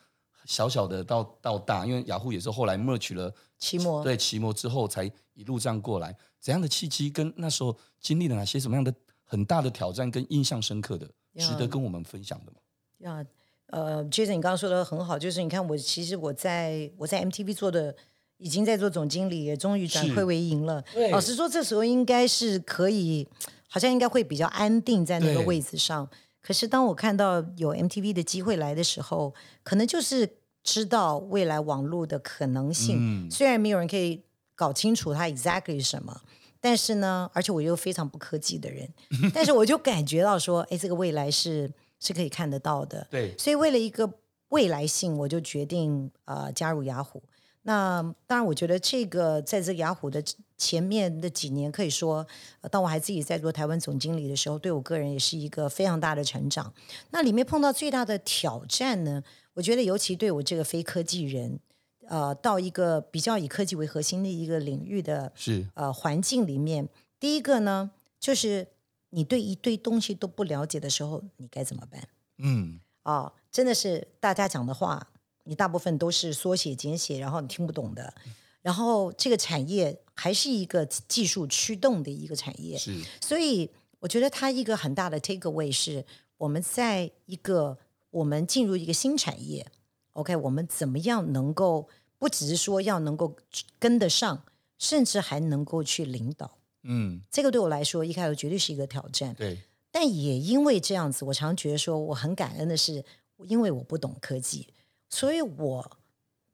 [0.44, 6.16] 小小的到到大，因为雅虎也是后来 merge 了奇摩，对奇摩之后才一路这样过来。
[6.40, 12.58] 怎样的契机跟那时候经历了哪些什么样的很大的挑战跟印象深刻的，值得跟我们分享的吗？
[12.98, 13.24] 呀，
[13.66, 17.94] 呃，Jason，你刚刚说的很好，就是你看我其实我在我在 MTV 做的。
[18.38, 20.82] 已经在做总经理，也终于转亏为盈了。
[21.10, 23.26] 老实说，这时候应该是可以，
[23.68, 26.08] 好像应该会比较安定在那个位置上。
[26.40, 32.96] 可是当我看到有 MTV 的机会来的时候，可能就是知道未来网络的可能性。
[32.98, 34.22] 嗯、虽然没有人可以
[34.54, 36.20] 搞清楚它 exactly 是什么，
[36.60, 38.88] 但是呢，而且我又非常不科技的人，
[39.34, 43.06] 但是我就感觉到说，哎，这个未来是是可以看得到的。
[43.10, 44.10] 对，所以为了一个
[44.50, 47.22] 未来性，我就决定呃加入雅虎。
[47.68, 50.24] 那当然，我觉得这个在这个雅虎的
[50.56, 52.26] 前面的几年，可以说，
[52.70, 56.72] 当我还自己在做台湾总经理的时候，对我个人也是一个非常大的成长。
[57.10, 61.60] 那里面碰到最大的挑战呢，我觉得尤其对我这个非科技人，
[62.06, 66.88] 呃，到一个比较以科技为核心的一个领域的，是呃环境里面，
[67.20, 68.66] 第一个呢，就是
[69.10, 72.08] 你对一堆东西都不了解的时候，你该怎么办？
[72.38, 75.08] 嗯，啊、哦，真的是大家讲的话。
[75.48, 78.12] 你大部分都是缩写简写，然后你听不懂的。
[78.60, 82.94] 然后这个产业还是一个技术驱动的一个产业，是。
[83.20, 86.04] 所以我觉得它一个很大的 take away 是
[86.36, 87.78] 我们在一个
[88.10, 89.66] 我们进入一个新产业
[90.12, 93.34] ，OK，我们怎么样能够不只是说要能够
[93.78, 94.44] 跟得上，
[94.76, 96.58] 甚至还能够去领导。
[96.82, 99.34] 嗯，这个对我来说一开始绝对是一个挑战。
[99.34, 99.58] 对。
[99.90, 103.02] 但也因为这样子，我常觉得说我很感恩的是，
[103.46, 104.68] 因为我不懂科技，
[105.08, 105.98] 所以我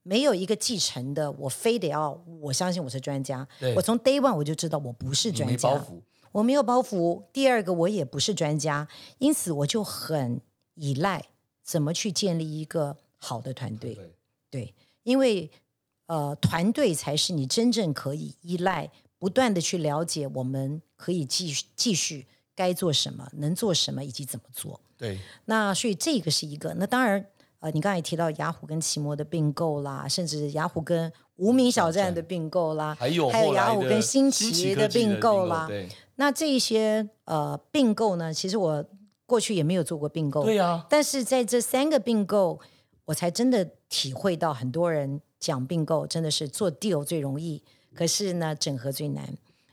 [0.03, 3.47] 没有一个继承的，我非得要我相信我是专家。
[3.75, 7.23] 我从 day one 我就知道我不是专家，没我没有包袱。
[7.33, 8.87] 第二个，我也不是专家，
[9.19, 10.41] 因此我就很
[10.75, 11.25] 依赖
[11.63, 13.95] 怎么去建立一个好的团队。
[13.95, 14.15] 对，
[14.51, 15.51] 对，因为
[16.07, 22.27] 呃，团队才是你真正可以依赖，不断的去了解，我们可以继续继续。
[22.57, 24.81] 该做什么，能做什么，以及怎么做？
[24.97, 26.73] 对，那所以这个是一个。
[26.75, 27.27] 那当然，
[27.65, 35.67] 呃，你刚才提到雅虎跟奇摩的并购啦，甚至雅虎跟无名小站的并购啦，还有还有雅虎跟新奇的并购啦。
[35.67, 38.85] 对，那这一些呃并购呢，其实我
[39.25, 40.45] 过去也没有做过并购。
[40.45, 40.85] 对啊。
[40.91, 42.61] 但是在这三个并购，
[43.07, 47.63] 我才真的体会到，很多人讲并购真的是做 deal 最容易，
[47.95, 49.27] 可是呢，整合最难。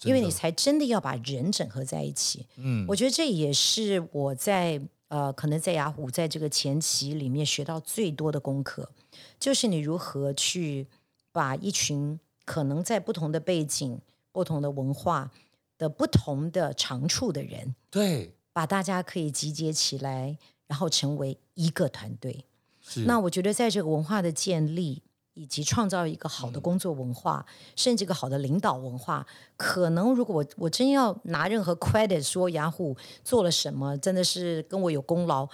[0.04, 8.90] 因为你才真的要把人整合在一起，嗯，我觉得这也是我在呃，可能在雅虎在这个前期里面学到最多的功课，
[9.38, 10.88] 就是你如何去
[11.34, 14.00] 把一群可能在不同的背景、
[14.32, 15.30] 不同的文化
[15.78, 22.46] 的不同的长处的人，对，把大家可以集结起来，然后成为一个团队。
[22.80, 25.04] 是，那我觉得在这个文化的建立。
[25.42, 29.26] 以及创造一个好的工作文化，嗯、甚至一个好的领导文化，
[29.58, 35.50] 可能如果我我真要拿任何 credit 说雅虎做了什么，真的是跟我有功劳，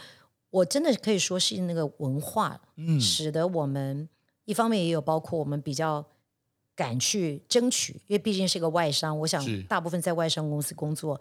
[0.50, 4.10] 我真的可以说是那个文化，嗯，使得我们
[4.44, 6.06] 一方面也有包括我们比较
[6.76, 11.18] 敢去争取，因为毕竟是一个外商，我想大部分在外商公司工作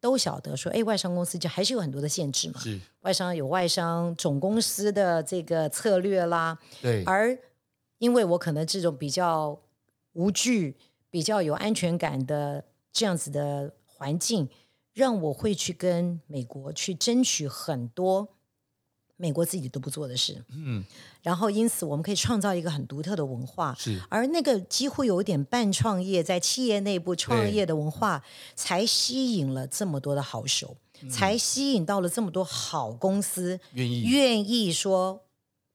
[0.00, 2.80] 都晓得说，哎，外商公司就还是有很多的限制嘛，是。
[3.02, 7.38] 外商有外商总公司的这个策略啦，对，而
[7.98, 9.60] 因为我可能这种比较
[10.12, 10.76] 无惧、
[11.10, 14.48] 比较有安全感的这样子的环境，
[14.92, 18.28] 让我会去跟美国去争取很多
[19.16, 20.44] 美国自己都不做的事。
[20.50, 20.84] 嗯，
[21.22, 23.74] 然后因此我们可以创造一个很独特的文化。
[23.76, 28.22] 是，而那个几乎有点半创业，在企业内部创业的文化，
[28.54, 35.24] 才吸引了这么多的好手，嗯，才吸引到了这么多好公司愿意愿意说。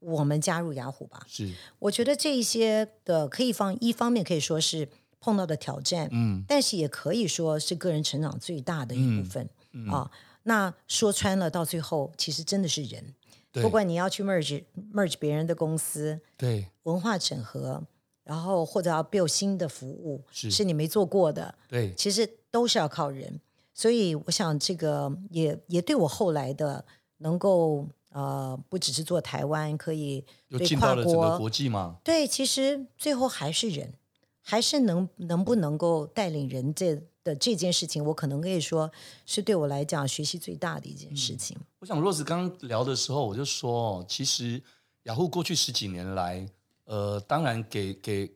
[0.04, 1.26] 我们加入雅虎吧。
[1.28, 4.88] 是，我觉得这一些的可以放一方面可以说是
[5.20, 10.12] 碰到的挑战，嗯，但是也可以说是个人成长最大的一部分，嗯，啊。
[10.44, 13.14] 那说穿了，到最后其实真的是人，
[13.54, 14.64] 不管你要去 merge
[14.94, 17.82] merge 别人的公司，对，文化整合，
[18.26, 23.40] 然后或者要 build 新的服务，是，是你没做过的，对，其实都是要靠人。
[23.74, 26.84] 所以我想这个也也对我后来的
[27.20, 27.88] 能够。
[28.14, 31.98] 呃，不只是做台湾，可以又进到了整个，国际嘛？
[32.04, 33.92] 对，其实最后还是人，
[34.40, 38.92] 还是能能不能够带领人这的这件事情，我可能可以说
[39.26, 41.58] 是对我来讲学习最大的一件事情。
[41.60, 44.62] 嗯、我想，Rose 刚刚聊的时候，我就说，其实
[45.04, 46.48] 雅虎过去十几年来，
[46.84, 48.32] 呃，当然给给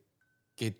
[0.56, 0.74] 给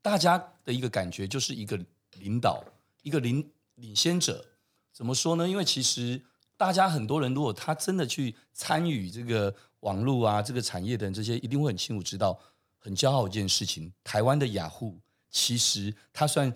[0.00, 1.76] 大家的一个感觉就是一个
[2.20, 2.62] 领导，
[3.02, 4.46] 一个领领先者。
[4.92, 5.48] 怎么说呢？
[5.48, 6.22] 因为其实。
[6.64, 12.40] 大家很多人，如果他真的去参与这个网络啊，这个产业的这些，一定会很清楚知道，
[12.78, 13.92] 很骄傲一件事情。
[14.02, 14.98] 台湾的雅虎，
[15.30, 16.50] 其实它算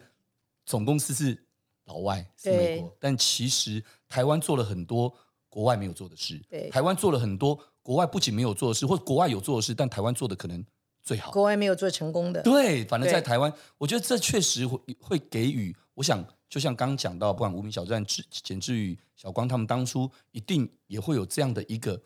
[0.65, 1.39] 总公司是
[1.85, 5.15] 老外，是美国，但其实台湾做了很多
[5.51, 6.41] 国外没有做的事。
[6.49, 10.65] 对，台湾做了很多国外不仅没有做的事，或国外有做的事，但台湾做的可能
[11.03, 11.31] 最好。
[11.33, 12.41] 国外没有做成功的。
[12.41, 16.27] 对，反正在台湾，我觉得这确实会会给予，我想。
[16.49, 22.01] 就像刚刚讲到，不管无名小站、简志宇、小光他们当初一定也会有这样的一个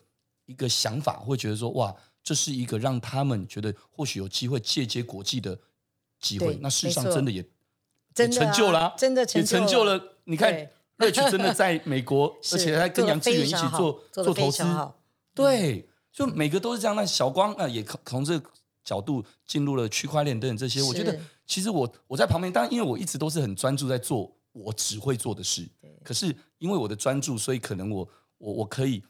[0.45, 5.57] 一个想法，会觉得说哇，这是一个让他们觉得或许有机会借接国际的
[6.19, 6.57] 机会。
[6.61, 7.45] 那事实上真的也
[8.17, 10.17] 也成就了、啊，真的也成就了。
[10.25, 10.53] 你看
[10.97, 14.63] ，Rich 真的在美国， 而且还跟杨致远一起做做，做投资，
[15.33, 16.95] 对，就每个都是这样。
[16.95, 18.49] 那小光啊，也从这个
[18.83, 21.19] 角度进入了区块链等等这些，我觉得。
[21.45, 25.67] 其实我我在旁边，当然因为我一直都是很专注在做我只会做的事。
[26.01, 28.07] 可是因为我的专注，所以可能我
[28.37, 29.03] 我我可以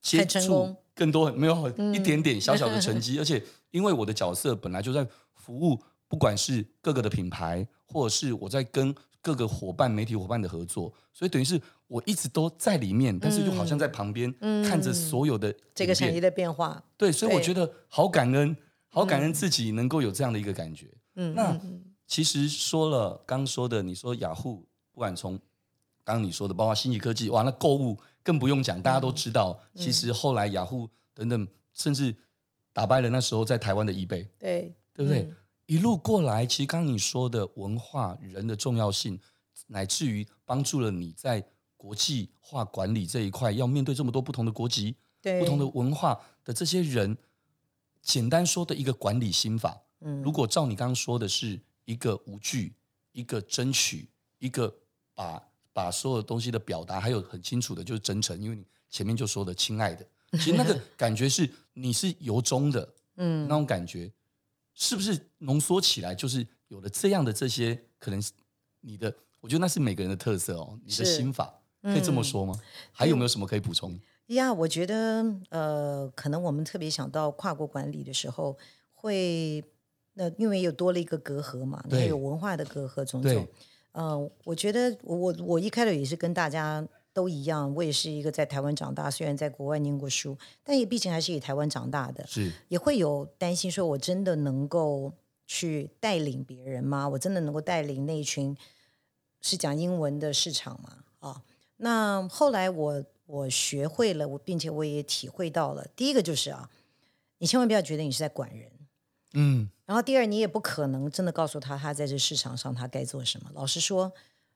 [0.00, 3.18] 接触更多没有一点点小小的成绩。
[3.20, 3.42] 而且
[3.72, 5.04] 因为我的角色本来就在
[5.34, 16.80] 服务，不管是各个的品牌，或者是我在跟各个伙伴、媒体伙伴的合作，所以等于是我一直都在里面，但是又好像在旁边看着所有的、嗯、这个产业的变化。
[16.96, 18.56] 对，所以我觉得好感恩，
[18.94, 20.88] 好感恩自己能够有这样的一个感觉。
[21.16, 21.60] 嗯，那
[22.06, 25.32] 其实说了刚说的，你说雅虎，不管从
[26.04, 32.14] 刚刚你说的，包括信息科技，哇，那购物更不用讲，大家都知道，嗯、其实后来雅虎等等，甚至
[32.72, 35.22] 打败了那时候在台湾的 eBay，对，对不对？
[35.22, 35.36] 嗯。
[35.66, 39.18] 一路过来，其实刚刚你说的文化人的重要性，
[39.68, 41.42] 乃至于帮助了你在
[41.78, 45.40] 国际化管理这一块，要面对这么多不同的国籍、对。
[45.40, 47.16] 不同的文化的这些人，
[48.04, 49.80] 简单说的一个管理心法。
[50.02, 52.72] 嗯，如果照你刚刚说的是一个无惧、
[53.12, 54.72] 一个争取、一个
[55.14, 55.42] 把
[55.72, 60.06] 把所有东西的表达，还有很清楚的就是真诚，因为你前面就说的亲爱的，
[60.38, 64.12] 其实那个感觉是你是由衷的，嗯，那种感觉。
[64.76, 67.80] 是不是浓缩起来就是有了这样的这些？
[67.98, 68.32] 可能是
[68.80, 70.78] 你的，我觉得那是每个人的特色哦。
[70.84, 72.54] 你的心法可以这么说吗？
[72.58, 73.98] 嗯、还有没有什么可以补充？
[74.28, 78.56] 呀，我觉得呃，可能我们特别想到跨国管理的时候，
[78.92, 79.64] 会
[80.14, 83.46] 那因为又多了一个隔阂嘛，还有文化的隔阂种种。
[83.92, 86.86] 嗯、呃，我觉得我我一开始也是跟大家。
[87.14, 95.12] 都一样，我也是一个在台湾长大，虽然在国外念过书，但也毕竟还是以台湾长大的，是也会有担心，说我真的能够
[95.46, 97.08] 去带领别人吗？
[97.08, 98.56] 我真的能够带领那一群
[99.40, 101.04] 是讲英文的市场吗？
[101.20, 101.44] 啊，
[101.76, 106.70] 那后来我我学会了，我并且我也体会到了，第一个就是啊，
[107.38, 108.70] 你千万不要觉得你是在管人，
[109.34, 113.50] 嗯，然后第二，你也不可能真的告诉他他在这市场上他该做什么。
[113.54, 114.12] 老实说，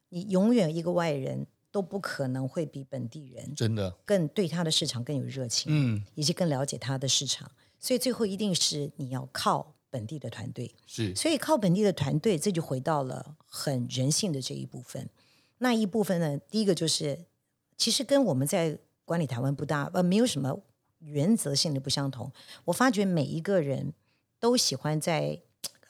[0.08, 1.46] 你永远一个外人。
[1.70, 7.48] 都不可能会比本地人真的更对他的市场更有热情，嗯，以及更了解他的市场，
[7.78, 15.10] 所以最后一定是你要靠本地的团队，是，所以靠本地的团队，这就回到了很人性的这一部分。
[15.58, 17.26] 那一部分呢，第一个就是，
[17.78, 20.60] 其实跟我们在管理台湾不大，呃，没有什么
[20.98, 22.30] 原则性的不相同。
[22.66, 23.94] 我发觉每一个人
[24.38, 25.40] 都喜欢在。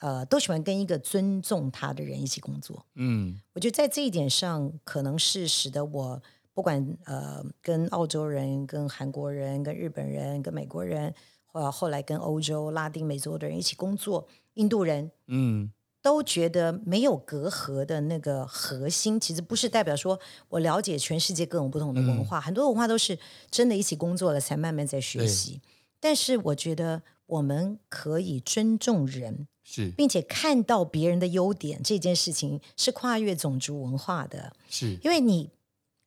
[0.01, 2.85] 呃，都喜欢跟一个尊重他的人一起工作。
[2.95, 6.21] 嗯，我觉得在这一点上，可能是使得我
[6.53, 11.13] 不管呃跟澳洲人、跟韩国人、跟日本人、跟美国人，
[11.45, 15.69] 或后来跟欧洲、拉丁美洲的人一起工作，印度人，嗯，
[16.01, 20.19] 都觉得没有隔阂的那个核心，其实不是代表说
[20.49, 23.17] 我了解全世界各种不同的文化，嗯、很多文化都是
[23.51, 25.61] 真的一起工作了才慢慢在学习。
[25.99, 29.47] 但是我觉得我们可以尊重人。
[29.71, 34.51] 是，并且看到别人的优点，这件事情是跨越种族文化的。
[34.67, 35.51] 是，因为你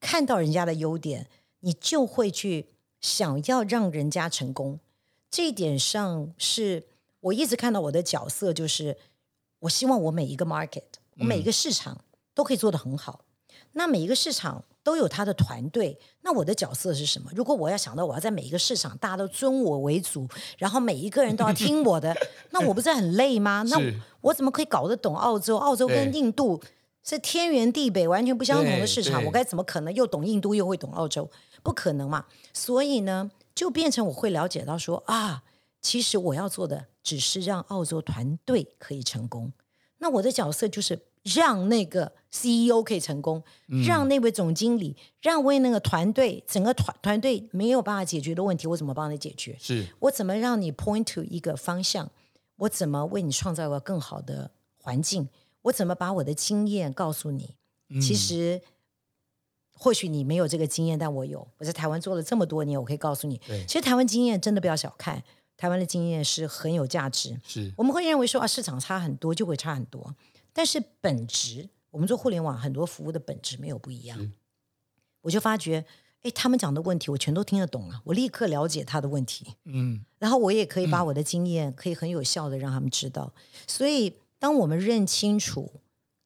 [0.01, 1.28] 看到人家的优点，
[1.61, 2.66] 你就会去
[3.01, 4.80] 想要让人家成功。
[5.30, 6.82] 这一点上，是
[7.20, 8.97] 我一直看到我的角色，就是
[9.62, 10.84] 我希望我每一个 market，
[11.18, 12.04] 我每一个市场
[12.34, 13.24] 都可以做得很好。
[13.24, 14.64] 嗯、那每一个市场。
[14.84, 17.30] 都有他的团队，那我的角色是什么？
[17.36, 20.26] 如果我要想到我要在每一个市场，大家都尊我为主，
[20.58, 22.12] 然后每一个人都要听我的，
[22.50, 23.62] 那我不是很累吗？
[23.68, 23.80] 那
[24.22, 25.56] 我怎么可以搞得懂澳洲？
[25.56, 26.60] 澳洲跟印度
[27.04, 31.30] 是天圆地北完全不相同的市场，我该怎么可能又懂印度又会懂澳洲？
[31.62, 32.24] 不可能嘛！
[32.52, 35.44] 所以呢，就变成我会了解到说啊，
[35.80, 39.53] 其实我要做的只是让澳洲团队可以成功。
[39.98, 41.00] 那我的角色就是。
[41.36, 49.57] 让那个 CEO 可以成功，嗯、让那位总经理，让为那个团队，整个团团队没有办法解决的问题，我怎么帮你解决？
[49.61, 52.11] 是我怎么让你 point to 一个方向？
[52.57, 55.28] 我怎么为你创造一个更好的环境？
[55.62, 57.55] 我怎么把我的经验告诉你？
[57.90, 58.61] 嗯、其实，
[59.76, 61.46] 或许你没有这个经验，但我有。
[61.59, 65.22] 我在台湾做了这么多年，我可以告诉你，其实台湾经验真的不要小看，
[65.62, 67.40] 台湾的经验是很有价值。
[67.44, 70.12] 是我们会认为说啊，市场差很多就会差很多。
[70.52, 74.32] 但是本质，我们做互联网很多服务的本质没有不一样。
[75.20, 75.84] 我就发觉，
[76.22, 79.54] 哎，他们讲的问题我全都听得懂了，我立刻了解他的问题。
[79.62, 83.32] 嗯，然后我也可以把我的经验可以很有效的让他们知道。
[83.36, 85.74] 嗯、所以，当我们认清楚，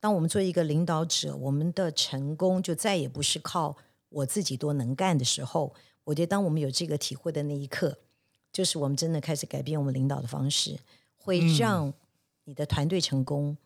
[0.00, 3.76] 当我们做一个领导者，我们的成功就再也不是靠
[4.08, 5.74] 我自己多能干的时候。
[6.04, 7.98] 我觉得，当我们有这个体会的那一刻，
[8.52, 10.78] 就是我们真的开始改变我们领导的方式，
[11.16, 11.92] 会让
[12.44, 13.56] 你的团队成功。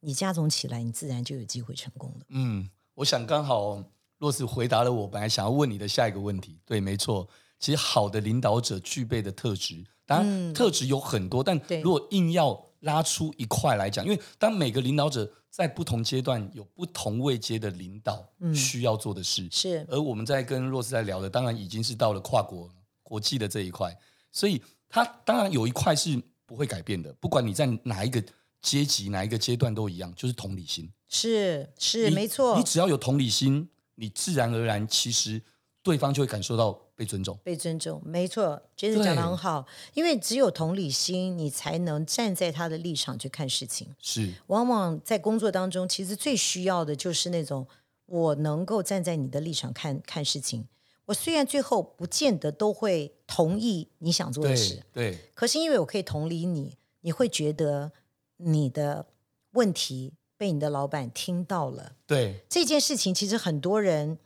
[0.00, 2.26] 你加总起来，你自然就有机会成功了。
[2.28, 3.82] 嗯，我想刚好
[4.18, 6.60] 若是回答了我本来想要问你的下一个问题。
[6.64, 7.28] 对，没错，
[7.58, 18.24] 其实好的领导者具备的特质，当然特质有很多，嗯、但如果硬要拉出一块来讲，因为当每个领导者在不同阶段有不同位阶的领导
[18.54, 19.86] 需要做的事，嗯、是。
[19.90, 22.70] 而我们在跟若斯在聊的，当然已经是到了跨国
[23.02, 23.98] 国际的这一块，
[24.32, 28.22] 所以他当然有一块是不会改变的，不管你在哪一个。
[28.60, 30.92] 阶级哪一个阶段都一样，就是同理心。
[31.08, 35.40] 是是你没错，你只要有同理心，你自然而然其实
[35.80, 37.38] 对方就会感受到被尊重。
[37.44, 39.64] 被尊重，没错，觉得讲得很好。
[39.94, 43.94] 因为只有同理心，你才能站在他的立场去看事情。
[44.00, 47.64] 是，往往在工作当中，其实最需要的就是那种
[48.06, 50.66] 我能够站在你的立场看看事情。
[51.08, 57.90] 我虽然最后不见得都会同意你想做的事，对，对，可是因为我可以同理你，你会觉得
[58.36, 59.06] 你的
[59.52, 61.92] 问题被你的老板听到了。
[62.06, 64.18] 对，这件事情，其实很多人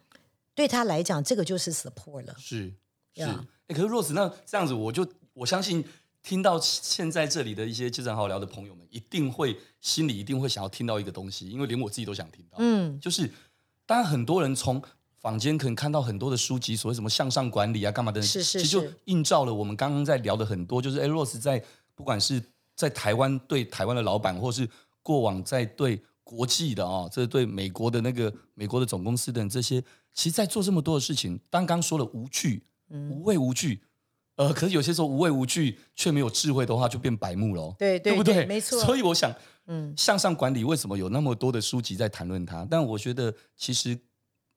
[0.57, 2.35] 对他来讲，这个就是 support 了。
[2.37, 2.75] 是
[3.15, 5.85] 是，呀哎，可是 Rose，那这样子，我就我相信
[6.21, 12.57] 听到现在这里的一些就正好聊的朋友们，一定会心里一定会想要听到一个东西，因为连我自己都想听到。
[12.59, 13.31] 嗯，就是
[13.87, 14.83] 当然很多人从
[15.23, 21.63] 坊间可能看到很多的书籍，所谓什么向上管理啊，干嘛的，是是是，其实就映照了我们刚刚在聊的很多，就是哎，Rose 在
[21.95, 22.43] 不管是
[22.75, 24.69] 在台湾对台湾的老板，或是
[25.01, 29.81] 过往在对国际的啊、哦，这对美国的那个美国的总公司等这些，
[30.13, 33.81] 其实在做这么多的事情，刚刚说了无惧、无畏无惧，
[34.35, 38.35] 呃，可是有些时候无畏无惧却没有智慧的话，就变白目了，对对，对不对？
[38.35, 38.81] 对没错。
[38.81, 39.33] 所以我想，
[39.69, 42.67] 嗯，向上管理为什么有那么多的书籍在谈论它？
[42.69, 43.97] 但我觉得其实。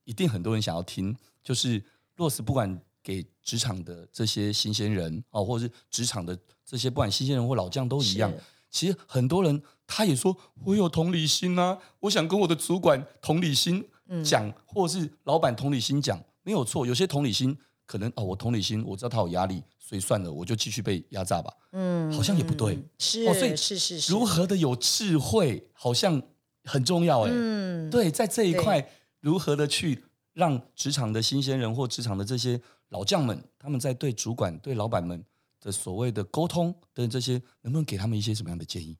[0.06, 1.82] 一定很多人想要听，就是
[2.16, 8.32] 洛斯不管给职场的这些新鲜人哦，或者是职场的这些不管新鲜人或老将都一样。
[8.70, 13.84] 其实很多人他也说，我有同理心啊，我想跟我的主管同理心
[14.24, 16.86] 讲，嗯、或者是老板同理心讲，没有错。
[16.86, 21.52] 有些同理心可能哦，我同理心我知道他有压力，所以算了，我就继续被压榨吧。
[21.72, 22.78] 嗯，好像也不对。
[22.98, 26.22] 是，哦，所以是是是，如何的有智慧，好像
[26.64, 27.30] 很重要哎。
[27.32, 28.88] 嗯，对，在这一块。
[29.26, 30.04] 如何的去
[30.34, 32.60] 让职场的新鲜人或职场的这些
[32.90, 35.24] 老将们，他们在对主管、对老板们
[35.60, 38.96] 的所谓的沟通的这些，能不能给他们一些什么样的建议？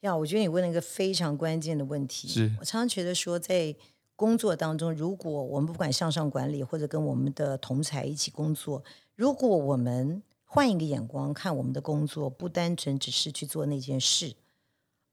[0.00, 2.26] 呀，我觉得你问了一个非常关键的问题。
[2.26, 3.72] 是我常常觉得说，在
[4.16, 8.82] 工作当中，如果我们不管向上管理，或者跟我们的同才一起工作，
[9.14, 14.34] 如果我们换一个眼光看我们的工作，不单纯只是去做那件事，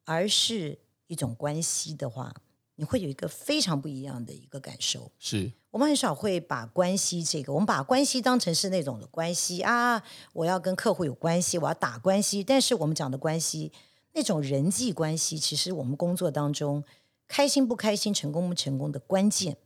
[0.06, 2.34] 而是一种关系的话。
[2.78, 5.12] 你会有一个非常不一样的一个感受。
[5.20, 10.02] 是我们很少会把关系这个，我们把关系当成是那种的关系啊，
[10.34, 12.44] 我要跟客户有关系，我要打关系。
[12.44, 13.72] 但是我们讲的关系，
[14.14, 16.84] 那种人际关系，其实我们工作当中
[17.28, 19.58] 开心不开心、成功不成功的关键，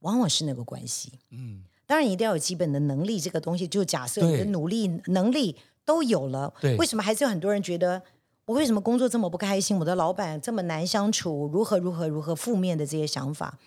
[0.00, 1.12] 往往是那个关系。
[1.30, 8.02] 嗯，当然一定要有基本的能力，这个东西就假设你的努力能力都有了，为什么还是有很多人觉得？
[8.46, 9.78] 我为什么工作这么不开心？
[9.78, 13.58] 我的老板这么难相处，如何如何如何负面的这些想法？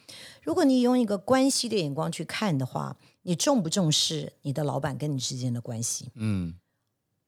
[0.41, 6.11] 如果你用一个关系的眼光去看的话，你重不重视你的老板跟你之间的关系？
[6.15, 6.55] 嗯，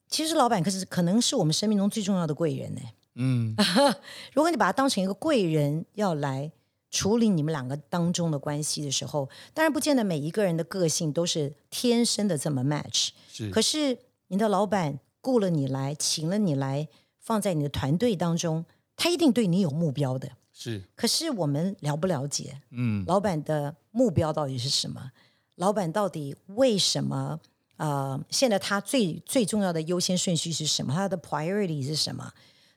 [0.10, 2.82] 其实老板可是可能是我们生命中最重要的贵人呢。
[3.14, 3.56] 嗯，
[4.34, 6.52] 如果你把他当成一个贵人，要来
[6.92, 13.12] 处理你们两个当中的关系的时候，当然不见得每一个人的个性都是天生的这么 match。
[13.32, 16.90] 是，可是你的老板雇了你来，请了你来。
[17.26, 18.64] 放在你的团队当中，
[18.96, 20.32] 他一定对你有目标的。
[20.54, 22.62] 是，可是我们了不了解？
[22.70, 25.12] 嗯，老板的目标到底是什么？
[25.56, 27.40] 老板到底为什么？
[27.78, 30.94] 呃，现在他最最重要的优先顺序是什么？
[30.94, 32.32] 他的 priority 是什么？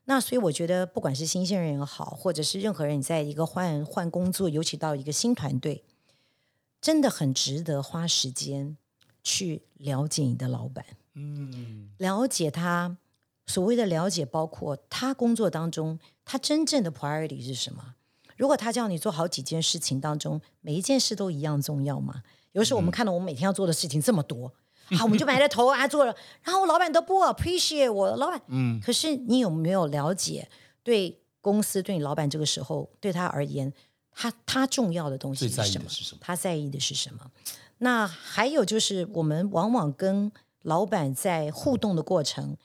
[0.07, 5.85] 那所以我觉得，不管是新鲜人也好，或者是任何人，在一个换换工作，尤其到一个新团队，
[6.81, 8.77] 真的很值得花时间
[9.23, 10.85] 去了解你的老板。
[11.15, 12.97] 嗯，了解他。
[13.49, 17.97] 所谓的了解，包括他工作当中他真正的 priority 是什么？
[18.37, 22.23] 如果他叫你做好几件事情当中，每一件事都一样重要吗？
[22.53, 24.53] 有时候我们看到我们每天要做的事情这么多，
[24.97, 30.49] 好，我们就埋着头啊做了，然后老板都不 appreciate 我，老板，嗯，可是你有没有了解，
[30.85, 33.73] 对公司对你老板这个时候对他而言，
[34.13, 35.89] 他他重要的东西是什么？
[35.89, 36.21] 是什么？
[36.21, 37.31] 他在意的是什么？
[37.79, 40.31] 那还有就是，我们往往跟
[40.63, 42.57] 老板在互动的过程。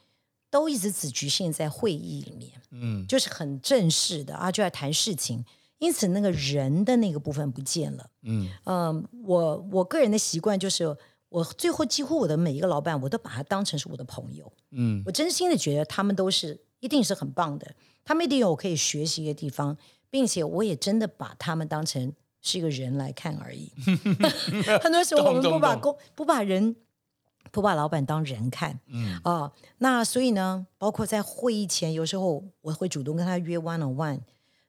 [0.54, 5.44] 都一直只局限在会议里面，嗯，就是很正式的啊，就在谈事情，
[5.80, 8.48] 因此那个人的那个部分不见了，嗯。
[8.66, 10.96] 嗯，我我个人的习惯就是，
[11.30, 17.74] 我最后几乎我的每一个老板，我都把他当成是我的朋友，嗯，我真心的觉得他们都是一定是很棒的，
[18.06, 19.76] 他们一定有我可以学习的地方，
[20.12, 23.72] 并且我也真的把他们当成是一个人来看而已。
[24.84, 26.76] 很多时候我们不把工不把人。
[27.52, 29.16] 不把老板当人看，嗯。
[29.24, 34.20] 啊、呃，那所以呢，包括在会议前，有时候我会主动跟他约 one on one。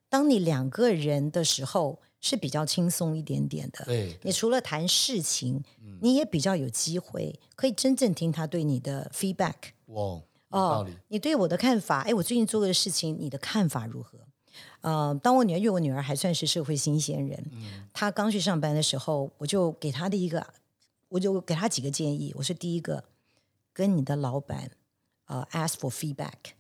[0.09, 9.55] 当你两个人的时候是比较轻松一点点的，对，对，你除了谈事情，嗯、你也比较有机会可以真正听他对你的 feedback。
[9.87, 10.21] 哇，
[10.51, 14.19] 哦，你对我的看法，哎，我最近做过的事情，你的看法如何？
[14.83, 20.47] 呃，当我女儿，因为我女儿还算是社会新鲜人，嗯、她刚去上班的时候，我就给她的一个，
[21.15, 22.33] 我就给他几个建议。
[22.37, 23.05] 我说第一个，
[23.73, 24.73] 跟你的老板
[25.27, 26.55] 呃 ask for feedback，、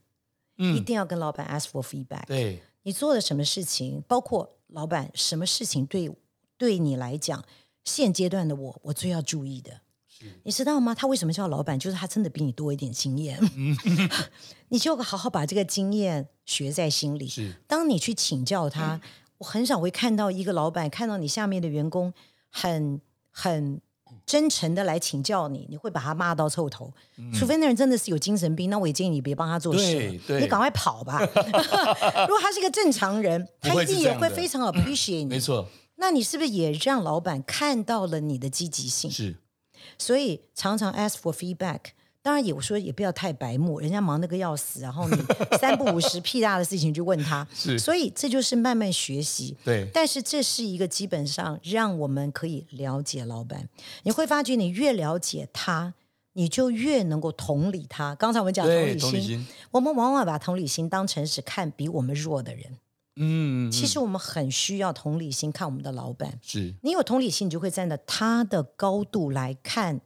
[0.58, 2.26] 嗯、一定要跟老板 ask for feedback。
[2.26, 6.08] 对，你做了什么事情，包括老板什么事情对
[6.56, 7.44] 对你来讲，
[7.82, 9.80] 现阶段的我，我最要注意的。
[10.44, 10.94] 你知道吗？
[10.94, 11.76] 他为什么叫老板？
[11.76, 13.38] 就是他真的比你多一点经验。
[14.70, 17.26] 你就好好把这个经验学在心里。
[17.26, 19.00] 是，当你去请教他，嗯、
[19.38, 22.14] 我很少会看到一个老板看到你下面的员工
[22.48, 23.00] 很
[23.30, 23.82] 很
[24.26, 26.92] 真诚的来请教你，你会把他骂到臭头。
[27.18, 31.20] 嗯、除非那人真的是有精神病，那我也建议你别帮他做事，你赶快跑吧。
[32.26, 35.26] 如果他是一个正常人，他一定也会非常 appreciate 你。
[35.26, 35.68] 没错。
[35.96, 39.10] 那你是不是也让老板看到了你的积极性？
[39.10, 39.36] 是。
[39.98, 41.80] 所以常常 ask for feedback，
[42.24, 45.16] 当然也我说也不要太白目，人家忙那个要死，然后你
[45.60, 49.54] 三不五时屁大的事情就问他，是，所以这就是慢慢学习。
[49.62, 53.68] 对，但是这是一个基本上让我们可以了解老板，
[54.04, 55.92] 你会发觉你越了解他，
[56.32, 58.14] 你就越能够同理他。
[58.14, 62.78] 刚才我们讲同理心，同理心，我们往往把同理心当成是看比我们弱的人。
[63.16, 66.38] 嗯，其实我们很需要同理心看我们的老板。
[66.40, 70.00] 是，你有同理心，你就会站在他的高度来看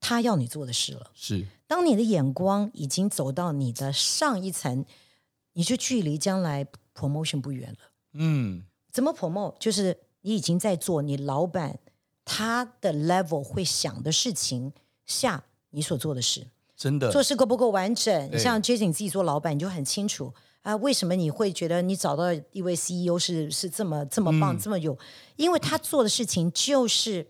[0.00, 1.10] 他要你做的事了。
[1.14, 4.84] 是，当你的眼光已经走到你的上一层，
[5.52, 7.78] 你就距离将来 promotion 不远了。
[8.14, 9.54] 嗯，怎么 promote？
[9.60, 11.78] 就是你已经在做你老板
[12.24, 14.72] 他的 level 会想的事情
[15.06, 16.48] 下你所做的事。
[16.76, 18.28] 真的，做事够不够完整？
[18.32, 20.34] 你像 Jason 你自己做老板，你就很清楚。
[20.62, 24.98] 啊，为什么你会觉得你找到一位 CEO 是是这么这么棒，嗯、这么有？
[25.36, 27.28] 因为他做的事情就是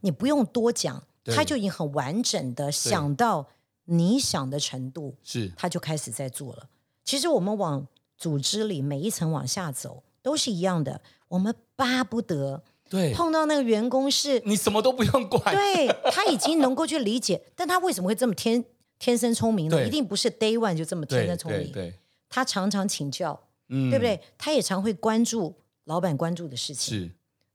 [0.00, 3.46] 你不用多讲，他就已经很完整的想到
[3.84, 6.68] 你想的程度，是他就开始在做了。
[7.04, 18.64] 其实我们往组织里每一层往下走都是一样的，我们巴不得对碰到那个员工是你什么都不用管，对他已经能够去理解，但他为什么会这么天
[18.98, 19.86] 天生聪明呢？
[19.86, 21.70] 一定不是 Day One 就这么天生聪明。
[21.72, 21.90] 对。
[21.90, 21.94] 对
[22.26, 24.20] 他常常请教，嗯，对不对？
[24.36, 25.54] 他也常会关注
[25.84, 26.98] 老板关注的事情。
[26.98, 27.10] 是，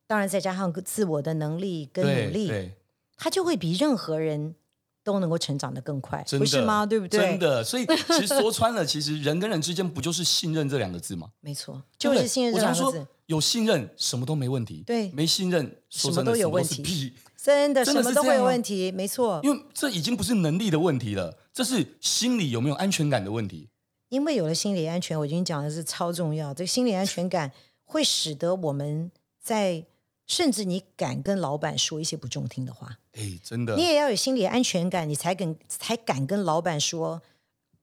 [0.08, 2.72] 当然再加上自我的能力跟努力，
[3.18, 4.56] 他就会比任何人
[5.04, 6.86] 都能够成长的更快，不是吗？
[6.86, 7.20] 对不对？
[7.20, 11.30] 真的，所以其实说穿了，其实人跟人之间不就是信任这两个字吗？
[11.42, 13.08] 没错，就是信任这两个字。
[13.28, 17.14] 有信任，什么都没问题；对，没信任，什么都有问题。
[17.38, 19.40] 真的，什么都会有问题，没错。
[19.44, 23.70] 因为这已经不是能力的问题了，这是心理有没有安全感的问题。
[24.10, 26.52] 因为有了心理安全，我已经讲的是超重要。
[26.54, 27.52] 这个心理安全感
[27.86, 29.86] 会使得我们在，
[30.30, 33.00] 甚至你敢跟老板说一些不中听的话。
[33.14, 37.22] 哎，真的，你也要有心理安全感，你才敢才敢跟老板说，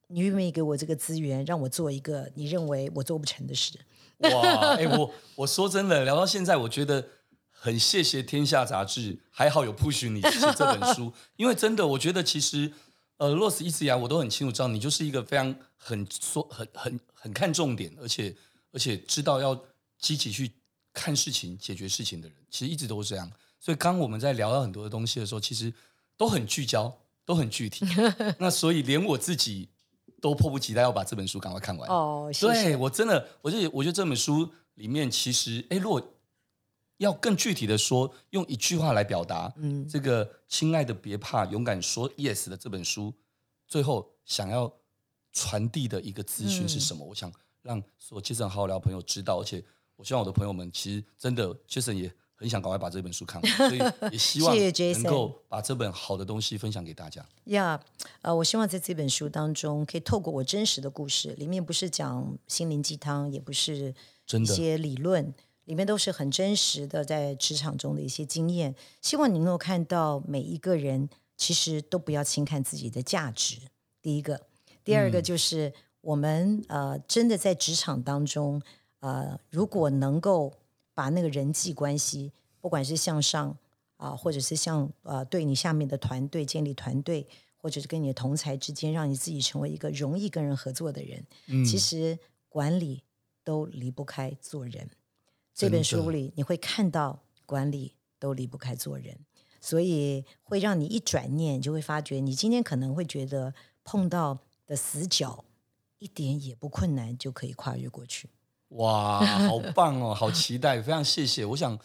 [0.07, 3.79] 你愿不愿意给我这个资源，让我做一个你认为我做不成的事。
[4.19, 7.07] 哇，哎，我我说真的，聊到现在，我觉得
[7.51, 12.73] 很谢谢天下杂志，还好有 push 你写这本书， 因为真的，我觉得其实。
[13.19, 18.37] 呃，Rose 一直以来我都很清楚知道，你就是一个非常很说很很很看重点，而且
[18.73, 19.59] 而且知道要
[19.99, 20.53] 积极去
[20.97, 23.31] 看事情、解决事情的人，其实一直都是这样。
[23.61, 25.73] 所以刚我们在聊到很多的东西的时候，其实
[26.17, 26.91] 都很聚焦，
[27.27, 27.85] 都很具体。
[28.41, 29.69] 那所以连我自己
[30.23, 31.87] 都迫不及待要把这本书赶快看完。
[31.91, 32.53] 哦，谢谢。
[32.53, 36.03] 对，我真的，我就我觉得这本书里面其实，哎，如果
[36.97, 43.13] 要更具体的说，用一句话来表达，嗯，这个亲爱的别怕，勇敢说 yes 的这本书，
[43.69, 44.73] 最后想要
[45.33, 47.05] 传递的一个资讯是什么？
[47.05, 47.31] 嗯、我想
[47.61, 49.63] 让所有 Jason 好好聊朋友知道，而且
[49.97, 57.25] 我希望我的朋友们其实真的 Jason 也很想赶快把这本书看完， 所以也希望能够把这本好的东西分享给大家。
[57.47, 57.83] 呀，
[58.23, 63.95] 呃，我希望在这本书当中，可以透过我真实的故事，里面不是讲心灵鸡汤，也不是
[64.29, 65.35] 一些理论。
[65.65, 68.73] 里面都是很真实的，在职场中的一些经验。
[69.03, 73.57] 希望你能够看到每一个人其实都不要轻看自己的价值。
[74.01, 74.41] 第一个，
[74.85, 75.73] 第二个就是
[76.03, 78.63] 我们、嗯、呃，真的在职场当中，
[79.01, 80.53] 呃，如果能够
[80.95, 83.51] 把那个人际关系，不管是向上
[83.97, 87.27] 啊、呃，或者是向呃对你下面的团队建立团队，
[87.57, 91.27] 或者是跟你的同才之间，让你自己成为一个容易跟人合作的人。
[91.47, 92.19] 嗯、其实
[92.49, 93.03] 管理
[93.45, 94.89] 都离不开做人。
[95.55, 99.19] 这本书里你会看到，管理都离不开做人，
[99.61, 105.45] 所以会让你一转念就会发觉，你今天可能会觉得碰到的死角
[105.99, 108.29] 一点也不困难，就可以跨越过去。
[108.69, 111.45] 哇，好棒哦，好期待，非常谢谢。
[111.45, 111.79] 我想，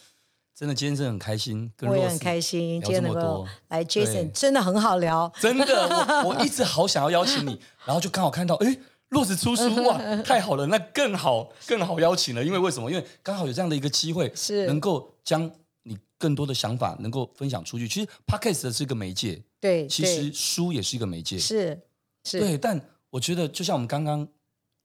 [0.54, 3.48] 真的今天真的很开心，跟 Rose 我也很开心，聊这么多。
[3.68, 5.88] 来，Jason 真的很好聊，真的，
[6.24, 8.76] 我我一直好想要邀请你，然后就刚好看到，哎。
[9.12, 12.90] Rose 出书哇，太好了，那更好更好邀请了，因为为什么？
[12.90, 15.50] 因为刚好有这样的一个机会，是能够将
[15.82, 17.86] 你更多的想法能够分享出去。
[17.86, 21.78] 其实 Podcast 是一个媒介，对，其实书也是一个媒介，是
[22.24, 22.56] 是，对。
[22.56, 22.80] 但
[23.10, 24.26] 我觉得，就像我们刚刚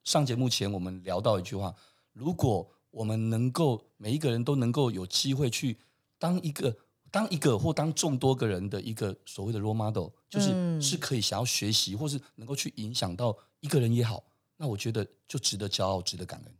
[0.08, 1.76] 上节目前我们聊到一句话，
[2.14, 5.78] 如果我们能够每一个人都能够有机会去
[6.18, 6.74] 当一个。
[7.10, 14.22] 当一个或当众多个人的一个所谓的 role model，就是、嗯、是可以想要学习，或是能够去影响到一个人也好，
[14.58, 16.54] 那我觉得就值得骄傲，值得感恩。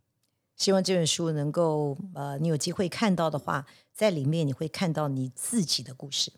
[0.56, 6.32] 希望这本书能够呃，你有机会看到的话，在里面你会看到你自己的故事。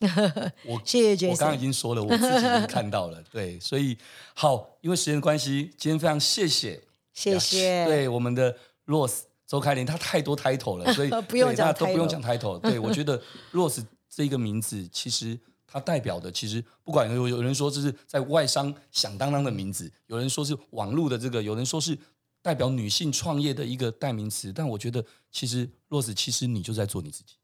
[0.66, 3.22] 我谢谢我刚刚已经说了，我自己已经看到了。
[3.30, 3.96] 对，所以
[4.34, 6.82] 好，因为时间的关系，今天非常谢谢，
[7.12, 9.22] 谢谢，对我们的 Rose。
[9.46, 12.58] 周开林，他太多 title 了，所以 不用讲，大家都不用讲 title。
[12.58, 13.22] 对，我觉得
[13.52, 21.96] Rose 这个名字，其实它代表的，其实不管有有人说这是在外商响当当的名字，有人说是网络的这个，有人说是
[22.40, 27.34] 代表女性创业的一个代名词，但我觉得其实 Rose，其实你就在做你自己。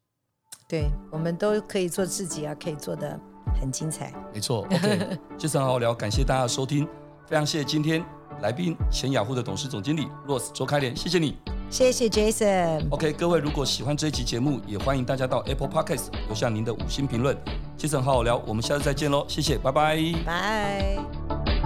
[0.71, 3.19] 对，我们都可以做自己啊，可以做的
[3.59, 4.13] 很精彩。
[4.33, 6.87] 没错，OK， 这次很好聊，感谢大家的收听，
[7.27, 8.01] 非常谢谢今天
[8.41, 11.37] 来宾前雅虎的董事总经理 Rose 周开莲，谢谢你。
[11.69, 12.87] 谢谢 Jason。
[12.89, 17.35] OK，各位如果喜欢这一期节目，也欢迎大家到 Apple Podcast 留下您的五星评论。
[17.77, 21.60] Jason 好好聊，我们下次再见喽，谢谢，拜拜，拜。